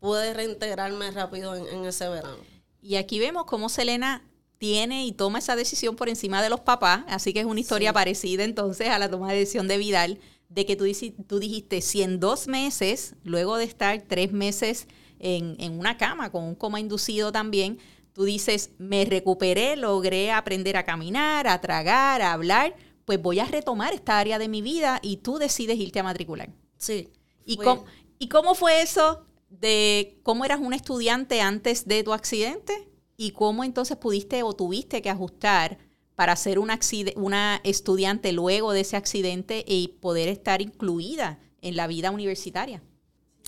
[0.00, 2.36] pude reintegrarme rápido en, en ese verano.
[2.82, 4.22] Y aquí vemos cómo Selena
[4.58, 7.92] tiene y toma esa decisión por encima de los papás, así que es una historia
[7.92, 10.86] parecida entonces a la toma de decisión de Vidal, de que tú,
[11.26, 14.86] tú dijiste, si en dos meses, luego de estar tres meses
[15.18, 17.78] en, en una cama con un coma inducido también,
[18.12, 23.44] tú dices, me recuperé, logré aprender a caminar, a tragar, a hablar, pues voy a
[23.44, 26.50] retomar esta área de mi vida y tú decides irte a matricular.
[26.78, 27.10] Sí.
[27.44, 27.84] ¿Y, cómo,
[28.18, 32.88] ¿Y cómo fue eso de cómo eras un estudiante antes de tu accidente?
[33.16, 35.78] ¿Y cómo entonces pudiste o tuviste que ajustar
[36.14, 42.10] para ser una, estudiante luego de ese accidente y poder estar incluida en la vida
[42.10, 42.82] universitaria.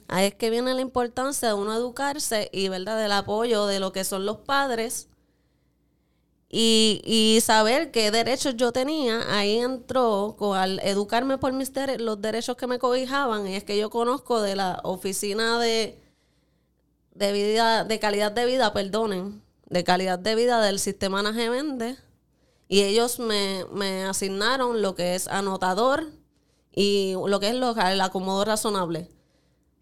[0.08, 3.92] Ahí es que viene la importancia de uno educarse y, ¿verdad?, del apoyo de lo
[3.92, 5.08] que son los padres
[6.48, 9.36] y, saber qué derechos yo tenía.
[9.36, 13.90] Ahí entró al educarme por mis los derechos que me cobijaban y es que yo
[13.90, 16.00] conozco de la oficina de,
[17.14, 21.96] de, vida, de calidad de vida, perdonen, de calidad de vida del sistema Vende
[22.68, 26.04] y ellos me, me asignaron lo que es anotador
[26.72, 29.08] y lo que es lo, el acomodo razonable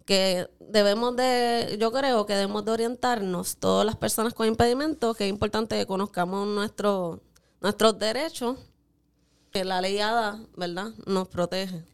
[0.04, 5.24] que debemos de, yo creo que debemos de orientarnos todas las personas con impedimentos, que
[5.24, 7.22] es importante que conozcamos nuestro,
[7.60, 8.58] nuestros derechos,
[9.50, 11.84] que la ley ADA, ¿verdad?, nos protege.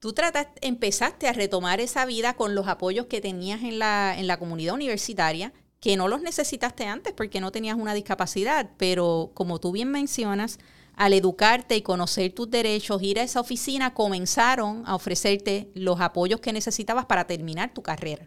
[0.00, 4.26] Tú trataste, empezaste a retomar esa vida con los apoyos que tenías en la, en
[4.26, 5.52] la comunidad universitaria,
[5.86, 10.58] que no los necesitaste antes porque no tenías una discapacidad, pero como tú bien mencionas,
[10.96, 16.40] al educarte y conocer tus derechos, ir a esa oficina, comenzaron a ofrecerte los apoyos
[16.40, 18.26] que necesitabas para terminar tu carrera.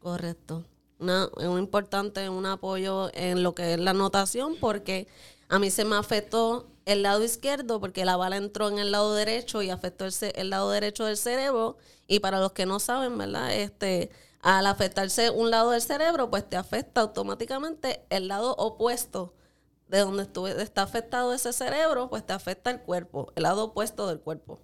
[0.00, 0.64] Correcto.
[0.98, 5.06] es un importante un apoyo en lo que es la anotación porque
[5.48, 9.14] a mí se me afectó el lado izquierdo porque la bala entró en el lado
[9.14, 11.76] derecho y afectó el, el lado derecho del cerebro
[12.08, 13.54] y para los que no saben, ¿verdad?
[13.54, 14.10] Este,
[14.46, 19.34] al afectarse un lado del cerebro, pues te afecta automáticamente el lado opuesto
[19.88, 24.06] de donde estuve, está afectado ese cerebro, pues te afecta el cuerpo, el lado opuesto
[24.06, 24.60] del cuerpo.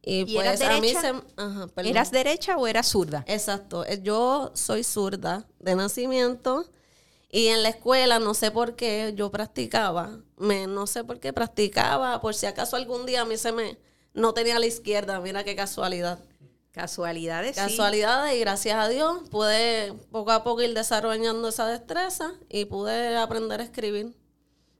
[0.00, 1.12] Y, pues a mí se...
[1.86, 3.24] ¿Eras derecha o eras zurda?
[3.26, 3.84] Exacto.
[3.84, 6.64] Eh, yo soy zurda de nacimiento
[7.30, 10.20] y en la escuela, no sé por qué, yo practicaba.
[10.38, 12.22] Me, no sé por qué practicaba.
[12.22, 13.78] Por si acaso algún día a mí se me...
[14.14, 15.20] No tenía la izquierda.
[15.20, 16.20] Mira qué casualidad.
[16.78, 17.56] Casualidades.
[17.56, 23.16] Casualidades y gracias a Dios pude poco a poco ir desarrollando esa destreza y pude
[23.16, 24.14] aprender a escribir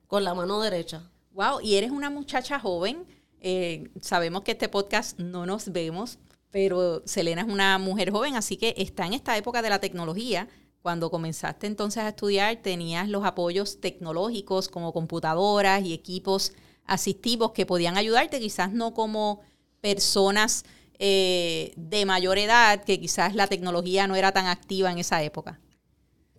[0.07, 1.11] con la mano derecha.
[1.33, 3.05] Wow, y eres una muchacha joven.
[3.41, 6.21] Eh, sabemos que este podcast no nos vemos,
[6.53, 10.49] pero Selena es una mujer joven, así que está en esta época de la tecnología.
[10.83, 16.53] Cuando comenzaste entonces a estudiar, tenías los apoyos tecnológicos como computadoras y equipos
[16.85, 19.41] asistivos que podían ayudarte, quizás no como
[19.81, 20.65] personas
[20.99, 25.61] eh, de mayor edad, que quizás la tecnología no era tan activa en esa época.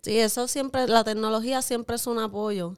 [0.02, 2.76] Sí, eso siempre, la tecnología siempre es un apoyo.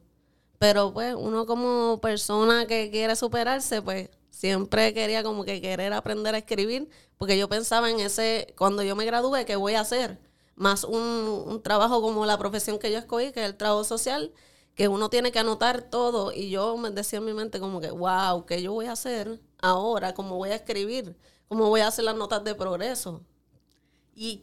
[0.58, 6.34] Pero pues uno como persona que quiere superarse, pues siempre quería como que querer aprender
[6.34, 10.20] a escribir, porque yo pensaba en ese, cuando yo me gradué, ¿qué voy a hacer?
[10.54, 11.02] Más un,
[11.46, 14.32] un trabajo como la profesión que yo escogí, que es el trabajo social,
[14.74, 16.32] que uno tiene que anotar todo.
[16.32, 19.40] Y yo me decía en mi mente como que, wow, ¿qué yo voy a hacer
[19.60, 20.14] ahora?
[20.14, 21.16] ¿Cómo voy a escribir?
[21.48, 23.22] ¿Cómo voy a hacer las notas de progreso?
[24.14, 24.42] Y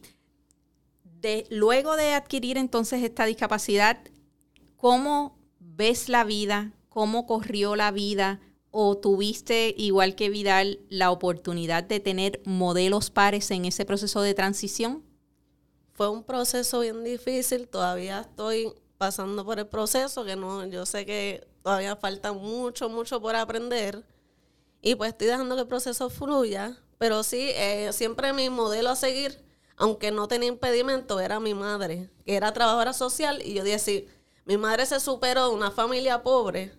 [1.20, 4.00] de, luego de adquirir entonces esta discapacidad,
[4.76, 6.72] ¿cómo ves la vida?
[6.88, 8.40] ¿Cómo corrió la vida?
[8.70, 14.34] ¿O tuviste, igual que Vidal, la oportunidad de tener modelos pares en ese proceso de
[14.34, 15.02] transición?
[15.92, 21.04] Fue un proceso bien difícil, todavía estoy pasando por el proceso, que no, yo sé
[21.04, 24.04] que todavía falta mucho, mucho por aprender.
[24.82, 28.94] Y pues estoy dejando que el proceso fluya, pero sí, eh, siempre mi modelo a
[28.94, 29.42] seguir,
[29.78, 33.40] aunque no tenía impedimento, era mi madre, que era trabajadora social.
[33.42, 34.08] Y yo dije, sí,
[34.44, 36.74] mi madre se superó de una familia pobre,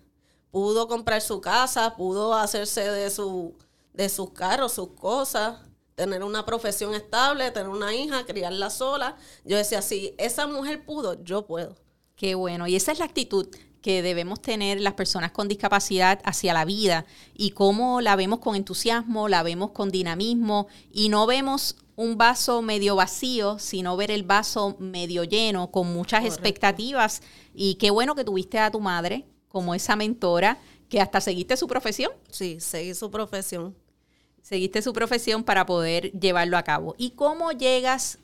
[0.52, 3.56] pudo comprar su casa, pudo hacerse de, su,
[3.94, 5.58] de sus carros, sus cosas,
[5.96, 9.16] tener una profesión estable, tener una hija, criarla sola.
[9.44, 11.74] Yo decía, si esa mujer pudo, yo puedo.
[12.14, 12.68] Qué bueno.
[12.68, 13.48] Y esa es la actitud
[13.82, 18.56] que debemos tener las personas con discapacidad hacia la vida y cómo la vemos con
[18.56, 24.22] entusiasmo, la vemos con dinamismo y no vemos un vaso medio vacío, sino ver el
[24.22, 27.22] vaso medio lleno, con muchas expectativas.
[27.54, 31.66] Y qué bueno que tuviste a tu madre como esa mentora, que hasta seguiste su
[31.66, 32.10] profesión.
[32.30, 33.76] Sí, seguí su profesión.
[34.40, 36.94] Seguiste su profesión para poder llevarlo a cabo.
[36.96, 38.18] ¿Y cómo llegas?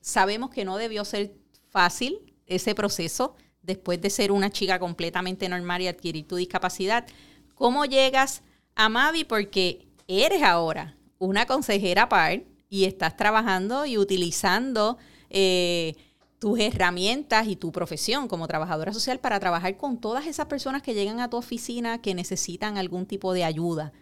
[0.00, 1.34] Sabemos que no debió ser
[1.70, 7.06] fácil ese proceso, después de ser una chica completamente normal y adquirir tu discapacidad.
[7.54, 8.42] ¿Cómo llegas
[8.74, 9.24] a Mavi?
[9.24, 14.98] Porque eres ahora una consejera par y estás trabajando y utilizando
[15.30, 15.94] eh,
[16.38, 20.94] tus herramientas y tu profesión como trabajadora social para trabajar con todas esas personas que
[20.94, 23.92] llegan a tu oficina que necesitan algún tipo de ayuda.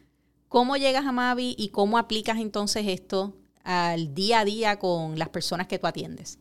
[0.48, 5.28] ¿Cómo llegas a Mavi y cómo aplicas entonces esto al día a día con las
[5.28, 6.38] personas que tú atiendes?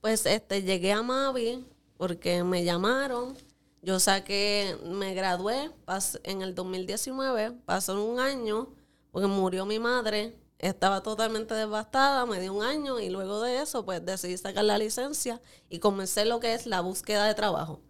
[0.00, 1.64] Pues este, llegué a Mavi
[2.02, 3.38] porque me llamaron.
[3.80, 5.70] Yo saqué, me gradué
[6.24, 8.74] en el 2019, pasó un año,
[9.12, 13.84] porque murió mi madre, estaba totalmente devastada, me dio un año y luego de eso
[13.84, 17.80] pues decidí sacar la licencia y comencé lo que es la búsqueda de trabajo.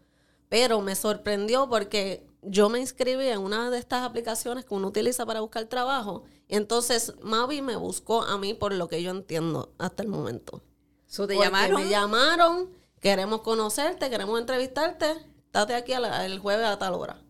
[0.50, 5.24] Pero me sorprendió porque yo me inscribí en una de estas aplicaciones que uno utiliza
[5.24, 6.24] para buscar trabajo.
[6.48, 10.60] Y entonces Mavi me buscó a mí por lo que yo entiendo hasta el momento.
[11.06, 11.82] So, ¿Te Porque llamaron?
[11.82, 15.12] Me llamaron, queremos conocerte, queremos entrevistarte.
[15.44, 17.20] Estate aquí la- el jueves a tal hora.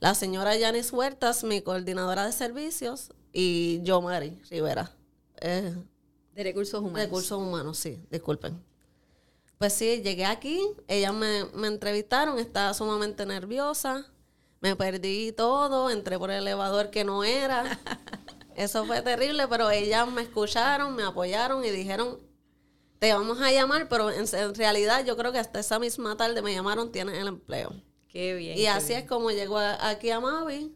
[0.00, 4.90] La señora Yanis Huertas, mi coordinadora de servicios, y yo, Mari Rivera.
[5.40, 5.74] eh,
[6.34, 7.00] De recursos humanos.
[7.00, 8.62] Recursos humanos, sí, disculpen.
[9.58, 14.06] Pues sí, llegué aquí, ellas me, me entrevistaron, estaba sumamente nerviosa,
[14.60, 17.62] me perdí todo, entré por el elevador que no era.
[18.56, 22.18] Eso fue terrible, pero ellas me escucharon, me apoyaron y dijeron,
[23.02, 26.40] te vamos a llamar, pero en, en realidad yo creo que hasta esa misma tarde
[26.40, 27.72] me llamaron, tienes el empleo.
[28.06, 28.56] Qué bien.
[28.56, 29.00] Y qué así bien.
[29.00, 30.72] es como llegó a- aquí a Mavi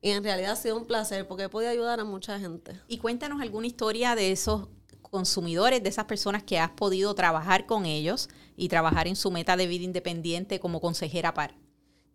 [0.00, 2.80] y en realidad ha sido un placer porque he podido ayudar a mucha gente.
[2.86, 4.68] Y cuéntanos alguna historia de esos
[5.02, 9.56] consumidores, de esas personas que has podido trabajar con ellos y trabajar en su meta
[9.56, 11.56] de vida independiente como consejera par.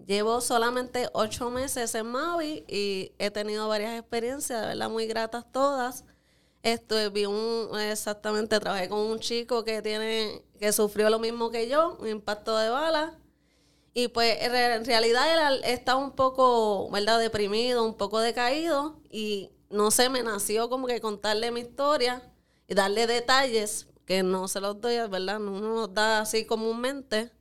[0.07, 5.51] Llevo solamente ocho meses en Mavi y he tenido varias experiencias, de verdad, muy gratas
[5.51, 6.05] todas.
[6.61, 11.69] Esto, vi un, exactamente, trabajé con un chico que tiene, que sufrió lo mismo que
[11.69, 13.17] yo, un impacto de bala.
[13.93, 19.01] Y pues en re- en realidad él estaba un poco, ¿verdad?, deprimido, un poco decaído.
[19.11, 22.23] Y no sé, me nació como que contarle mi historia
[22.67, 25.39] y darle detalles que no se los doy, ¿verdad?
[25.39, 27.31] No uno los da así comúnmente.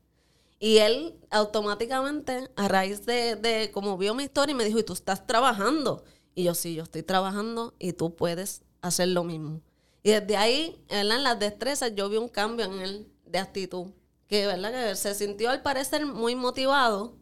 [0.60, 4.92] Y él automáticamente, a raíz de, de como vio mi historia, me dijo, ¿y tú
[4.92, 6.04] estás trabajando?
[6.34, 9.60] Y yo, sí, yo estoy trabajando y tú puedes hacer lo mismo.
[10.02, 11.16] Y desde ahí, ¿verdad?
[11.16, 13.86] en las destrezas, yo vi un cambio en él de actitud.
[14.26, 14.72] Que, ¿verdad?
[14.72, 17.16] que se sintió al parecer muy motivado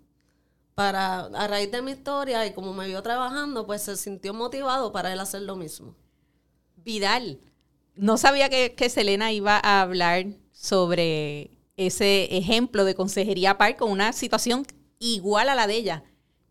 [0.74, 4.92] para, a raíz de mi historia y como me vio trabajando, pues se sintió motivado
[4.92, 5.94] para él hacer lo mismo.
[6.76, 7.40] Vidal,
[7.94, 13.90] no sabía que, que Selena iba a hablar sobre ese ejemplo de consejería par con
[13.90, 14.66] una situación
[14.98, 16.04] igual a la de ella.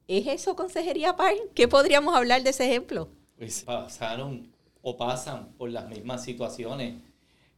[0.07, 1.33] ¿Es eso consejería par?
[1.53, 3.09] ¿Qué podríamos hablar de ese ejemplo?
[3.37, 4.51] pues pasaron
[4.87, 6.93] o pasan por las mismas situaciones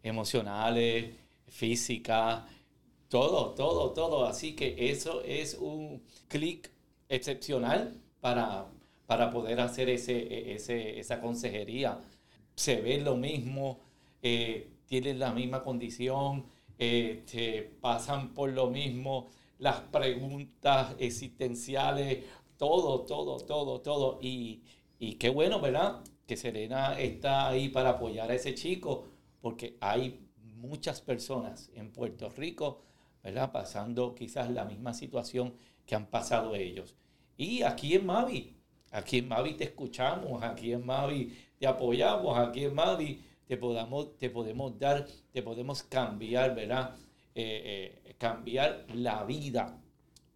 [0.02, 1.14] emocionales,
[1.46, 2.44] físicas,
[3.10, 4.26] todo, todo, todo.
[4.26, 6.72] Así que eso es un clic
[7.10, 8.68] excepcional para,
[9.08, 12.00] para poder hacer ese, ese, esa consejería.
[12.56, 13.80] Se ve lo mismo,
[14.22, 16.46] eh, tienen la misma condición,
[16.80, 19.28] eh, te pasan por lo mismo,
[19.60, 22.24] las preguntas existenciales,
[22.56, 24.20] todo, todo, todo, todo.
[24.22, 24.62] Y,
[25.00, 26.04] y qué bueno, ¿verdad?
[26.26, 29.08] Que Serena está ahí para apoyar a ese chico,
[29.42, 32.82] porque hay muchas personas en Puerto Rico,
[33.24, 33.52] ¿verdad?
[33.52, 35.54] Pasando quizás la misma situación
[35.86, 36.96] que han pasado ellos.
[37.38, 38.56] Y aquí en Mavi,
[38.92, 44.18] aquí en Mavi te escuchamos, aquí en Mavi te apoyamos, aquí en Mavi te podamos,
[44.18, 46.96] te podemos dar, te podemos cambiar, ¿verdad?
[47.36, 49.80] Eh, eh, cambiar la vida,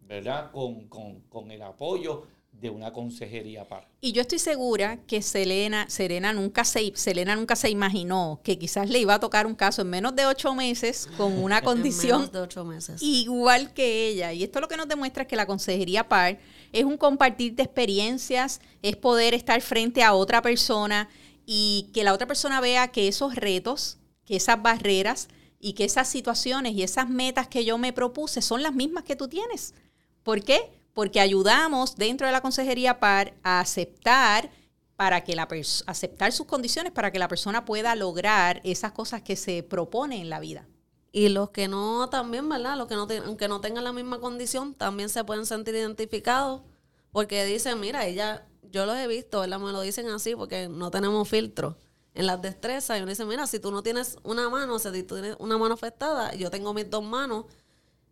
[0.00, 0.52] ¿verdad?
[0.52, 3.88] Con, con, con el apoyo de una consejería par.
[4.00, 8.88] Y yo estoy segura que Selena, Serena nunca se, Selena nunca se imaginó que quizás
[8.88, 12.32] le iba a tocar un caso en menos de ocho meses con una condición menos
[12.32, 13.02] de ocho meses.
[13.02, 14.32] igual que ella.
[14.32, 16.38] Y esto lo que nos demuestra es que la consejería PAR
[16.72, 21.08] es un compartir de experiencias, es poder estar frente a otra persona
[21.44, 25.28] y que la otra persona vea que esos retos, que esas barreras
[25.58, 29.16] y que esas situaciones y esas metas que yo me propuse son las mismas que
[29.16, 29.74] tú tienes.
[30.22, 30.81] ¿Por qué?
[30.94, 34.50] Porque ayudamos dentro de la consejería PAR a aceptar
[34.96, 35.48] para que la
[35.86, 40.30] aceptar sus condiciones para que la persona pueda lograr esas cosas que se propone en
[40.30, 40.68] la vida.
[41.10, 42.76] Y los que no también, ¿verdad?
[42.76, 46.62] Los que no, aunque no tengan la misma condición, también se pueden sentir identificados
[47.10, 49.58] porque dicen, mira, ella, yo los he visto, ¿verdad?
[49.58, 51.76] Me lo dicen así porque no tenemos filtro
[52.14, 52.98] en las destrezas.
[52.98, 55.36] Y uno dice, mira, si tú no tienes una mano, o sea, si tú tienes
[55.38, 57.44] una mano afectada, yo tengo mis dos manos,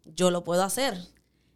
[0.04, 0.98] yo lo puedo hacer.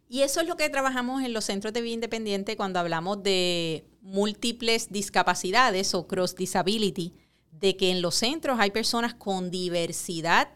[0.07, 3.85] Y eso es lo que trabajamos en los centros de vida independiente cuando hablamos de
[4.01, 7.13] múltiples discapacidades o cross disability,
[7.51, 10.49] de que en los centros hay personas con diversidad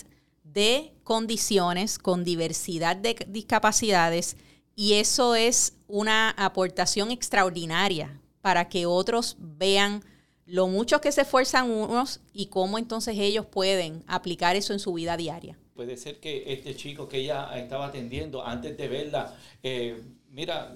[0.44, 4.38] de condiciones, con diversidad de discapacidades,
[4.76, 10.04] y eso es una aportación extraordinaria para que otros vean
[10.46, 14.94] lo mucho que se esfuerzan unos y cómo entonces ellos pueden aplicar eso en su
[14.94, 15.60] vida diaria.
[15.80, 19.96] Puede ser que este chico que ella estaba atendiendo antes de verla, eh,
[20.30, 20.76] mira,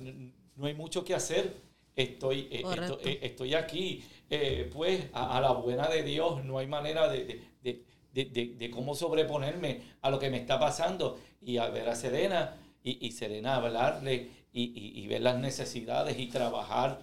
[0.56, 1.58] no hay mucho que hacer,
[1.94, 2.62] estoy, eh,
[3.10, 7.42] eh, estoy aquí, eh, pues a, a la buena de Dios, no hay manera de,
[7.62, 7.84] de-
[8.14, 13.06] de- cómo sobreponerme a lo que me está pasando y a ver a Serena y,
[13.06, 17.02] y Serena hablarle y, y- y ver las necesidades y trabajar.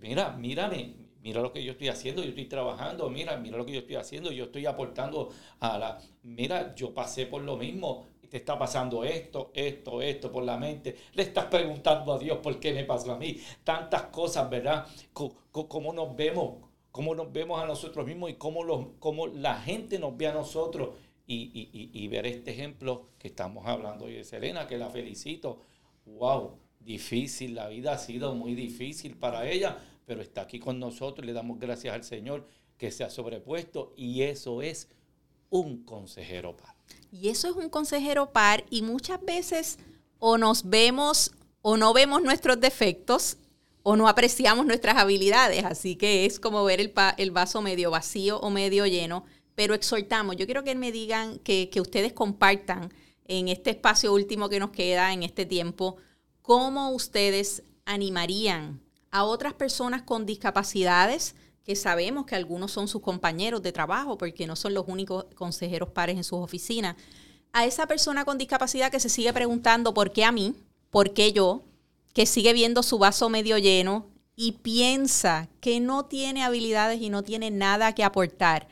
[0.00, 3.72] Mira, mírame, mira lo que yo estoy haciendo, yo estoy trabajando, mira, mira lo que
[3.72, 5.98] yo estoy haciendo, yo estoy aportando a la...
[6.22, 10.96] Mira, yo pasé por lo mismo, te está pasando esto, esto, esto por la mente.
[11.14, 13.40] Le estás preguntando a Dios por qué me pasó a mí.
[13.64, 14.86] Tantas cosas, ¿verdad?
[15.12, 16.56] cómo nos vemos,
[16.90, 20.32] cómo nos vemos a nosotros mismos y cómo, los, cómo la gente nos ve a
[20.32, 20.90] nosotros.
[21.30, 25.60] Y, y, ver este ejemplo que estamos hablando hoy de Selena, que la felicito.
[26.06, 26.58] ¡Wow!
[26.80, 29.76] Difícil, la vida ha sido muy difícil para ella,
[30.08, 32.48] pero está aquí con nosotros le damos gracias al Señor
[32.78, 34.88] que se ha sobrepuesto y eso es
[35.50, 36.74] un consejero par.
[37.12, 39.78] Y eso es un consejero par y muchas veces
[40.18, 43.36] o nos vemos o no vemos nuestros defectos
[43.82, 45.64] o no apreciamos nuestras habilidades.
[45.64, 49.24] Así que es como ver el, el vaso medio vacío o medio lleno.
[49.54, 52.92] Pero exhortamos, yo quiero que me digan, que, que ustedes compartan
[53.26, 55.96] en este espacio último que nos queda, en este tiempo,
[56.40, 58.80] cómo ustedes animarían
[59.10, 61.34] a otras personas con discapacidades
[61.64, 65.90] que sabemos que algunos son sus compañeros de trabajo, porque no son los únicos consejeros
[65.90, 66.96] pares en sus oficinas,
[67.52, 70.54] a esa persona con discapacidad que se sigue preguntando por qué a mí,
[70.90, 71.62] por qué yo,
[72.14, 77.22] que sigue viendo su vaso medio lleno y piensa que no tiene habilidades y no
[77.22, 78.68] tiene nada que aportar.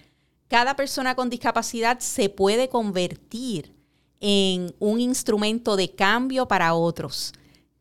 [0.49, 3.75] Cada persona con discapacidad se puede convertir
[4.21, 7.33] en un instrumento de cambio para otros.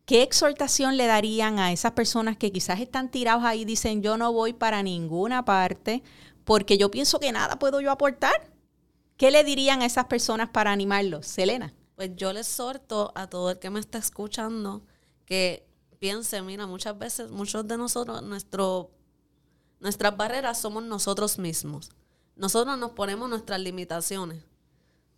[0.06, 4.18] ¿Qué exhortación le darían a esas personas que quizás están tirados ahí y dicen yo
[4.18, 6.04] no voy para ninguna parte
[6.44, 8.52] porque yo pienso que nada puedo yo aportar?
[9.18, 11.26] ¿Qué le dirían a esas personas para animarlos?
[11.26, 11.74] Selena.
[11.96, 14.86] Pues yo les exhorto a todo el que me está escuchando
[15.26, 15.66] que
[16.00, 18.22] piense, mira, muchas veces, muchos de nosotros,
[19.80, 21.90] nuestras barreras somos nosotros mismos.
[22.36, 24.44] Nosotros nos ponemos nuestras limitaciones.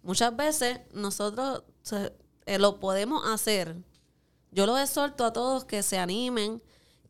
[0.04, 1.64] Muchas veces nosotros
[2.46, 3.76] eh, lo podemos hacer,
[4.52, 6.62] yo los exhorto a todos que se animen,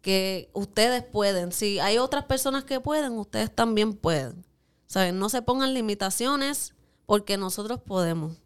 [0.01, 1.51] que ustedes pueden.
[1.51, 4.45] Si hay otras personas que pueden, ustedes también pueden.
[4.85, 5.19] ¿Saben?
[5.19, 6.73] No se pongan limitaciones
[7.05, 8.37] porque nosotros podemos.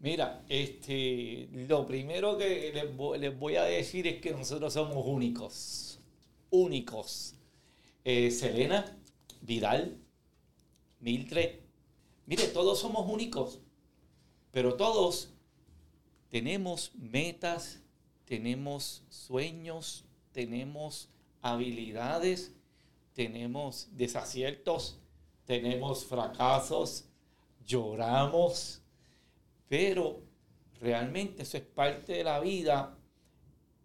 [0.00, 2.72] Mira, este, lo primero que
[3.18, 5.98] les, voy a decir es que nosotros somos únicos.
[6.50, 7.34] Únicos.
[8.04, 8.96] Eh, Selena,
[9.40, 9.98] Vidal,
[11.00, 11.56] Mildred.
[12.26, 13.58] Mire, todos somos únicos,
[14.52, 15.30] pero todos
[16.28, 17.80] tenemos metas,
[18.28, 21.08] tenemos sueños, tenemos
[21.40, 22.52] habilidades,
[23.14, 25.00] tenemos desaciertos,
[25.46, 27.06] tenemos fracasos,
[27.64, 28.82] lloramos,
[29.66, 30.20] pero
[30.78, 32.98] realmente eso es parte de la vida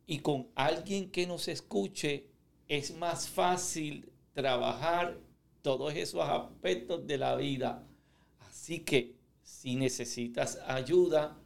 [0.06, 2.28] y con alguien que nos escuche
[2.68, 5.18] es más fácil trabajar
[5.62, 7.88] todos esos aspectos de la vida.
[8.42, 11.40] Así que si necesitas ayuda,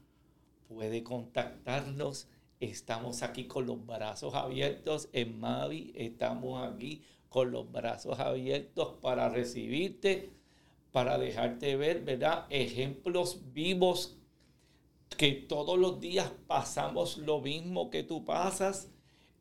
[0.68, 2.28] puede contactarnos
[2.60, 5.94] Estamos aquí con los brazos abiertos en Mavi.
[5.96, 10.32] Estamos aquí con los brazos abiertos para recibirte,
[10.92, 12.48] para dejarte ver, ¿verdad?
[12.50, 14.18] Ejemplos vivos
[15.18, 18.90] que todos los días pasamos lo mismo que tú pasas,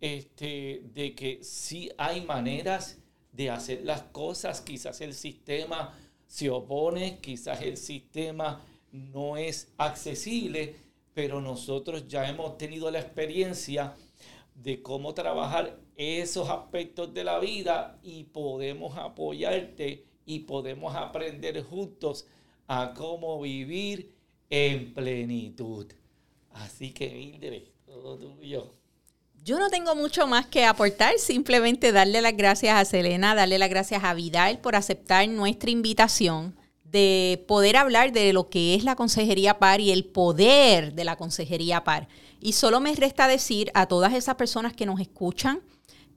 [0.00, 2.98] este, de que sí hay maneras
[3.32, 10.85] de hacer las cosas, quizás el sistema se opone, quizás el sistema no es accesible,
[11.16, 13.94] pero nosotros ya hemos tenido la experiencia
[14.54, 22.26] de cómo trabajar esos aspectos de la vida y podemos apoyarte y podemos aprender juntos
[22.68, 24.14] a cómo vivir
[24.50, 25.86] en plenitud.
[26.50, 28.74] Así que, Mildred, todo tuyo.
[29.42, 33.70] Yo no tengo mucho más que aportar, simplemente darle las gracias a Selena, darle las
[33.70, 36.54] gracias a Vidal por aceptar nuestra invitación
[36.90, 41.16] de poder hablar de lo que es la consejería par y el poder de la
[41.16, 42.08] consejería par.
[42.40, 45.60] Y solo me resta decir a todas esas personas que nos escuchan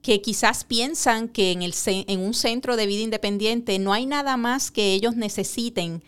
[0.02, 4.36] que quizás piensan que en, el, en un centro de vida independiente no hay nada
[4.36, 6.02] más que ellos necesiten.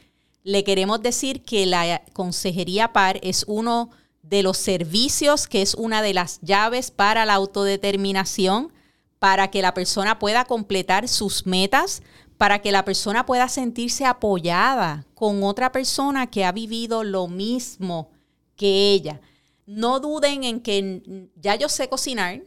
[0.45, 3.91] Le queremos decir que la consejería par es uno
[4.23, 8.73] de los servicios, que es una de las llaves para la autodeterminación,
[9.19, 12.03] para que la persona pueda completar sus metas,
[12.43, 18.11] para que la persona pueda sentirse apoyada con otra persona que ha vivido lo mismo
[18.57, 19.21] que ella.
[19.65, 22.43] No duden en que ya yo sé cocinar,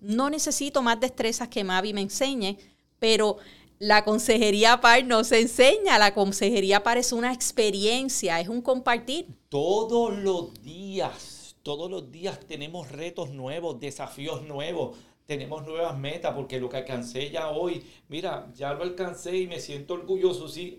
[0.00, 2.56] no necesito más destrezas que Mavi me enseñe,
[2.98, 3.36] pero
[3.78, 9.26] la consejería par no se enseña, la consejería par es una experiencia, es un compartir.
[9.50, 14.96] Todos los días, todos los días tenemos retos nuevos, desafíos nuevos
[15.26, 19.60] tenemos nuevas metas, porque lo que alcancé ya hoy, mira, ya lo alcancé y me
[19.60, 20.78] siento orgulloso, sí,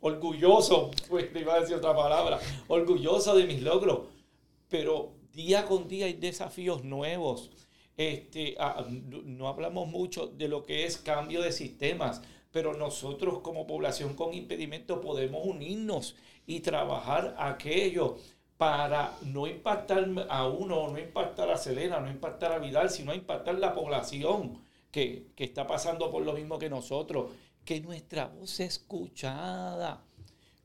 [0.00, 4.08] orgulloso, pues iba a decir otra palabra, orgulloso de mis logros,
[4.68, 7.50] pero día con día hay desafíos nuevos.
[7.96, 13.66] Este, ah, no hablamos mucho de lo que es cambio de sistemas, pero nosotros como
[13.66, 18.18] población con impedimento podemos unirnos y trabajar aquello
[18.62, 23.58] para no impactar a uno, no impactar a Selena, no impactar a Vidal, sino impactar
[23.58, 24.56] la población
[24.92, 27.32] que, que está pasando por lo mismo que nosotros.
[27.64, 30.04] Que nuestra voz sea escuchada,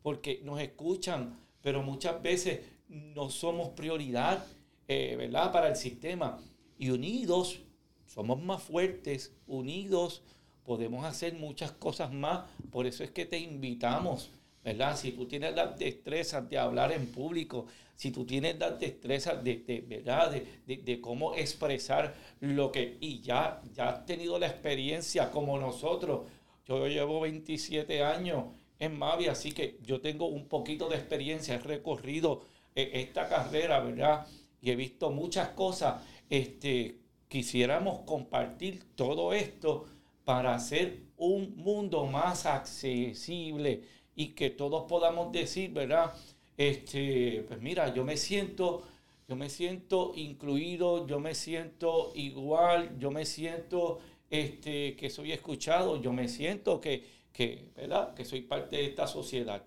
[0.04, 4.46] porque nos escuchan, pero muchas veces no somos prioridad,
[4.88, 5.52] eh, ¿verdad?
[5.52, 6.38] Para el sistema.
[6.78, 7.62] Y unidos
[8.06, 10.22] somos más fuertes, unidos
[10.64, 12.46] podemos hacer muchas cosas más.
[12.70, 14.30] Por eso es que te invitamos,
[14.64, 14.96] ¿verdad?
[14.96, 17.66] Si tú tienes las destrezas de hablar en público,
[17.98, 20.32] si tú tienes las destrezas de, ¿verdad?
[20.68, 26.28] De, cómo expresar lo que, y ya, ya has tenido la experiencia como nosotros.
[26.68, 28.46] Yo llevo 27 años
[28.78, 32.44] en Mavi, así que yo tengo un poquito de experiencia, he recorrido
[32.76, 34.28] eh, esta carrera, ¿verdad?
[34.62, 36.04] Y he visto muchas cosas.
[36.30, 39.88] Este, quisiéramos compartir todo esto
[40.24, 43.82] para hacer un mundo más accesible
[44.16, 46.14] y que todos podamos decir, ¿verdad?
[46.58, 48.84] Este, pues mira, yo me siento,
[49.28, 54.00] yo me siento incluido, yo me siento igual, yo me siento
[54.30, 58.16] este, que soy escuchado, yo me siento que, que, ¿verdad?
[58.16, 59.64] que soy parte de esta sociedad.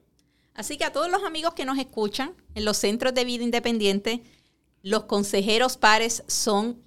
[0.55, 4.23] Así que a todos los amigos que nos escuchan en los centros de vida independiente,
[4.83, 6.83] los consejeros pares son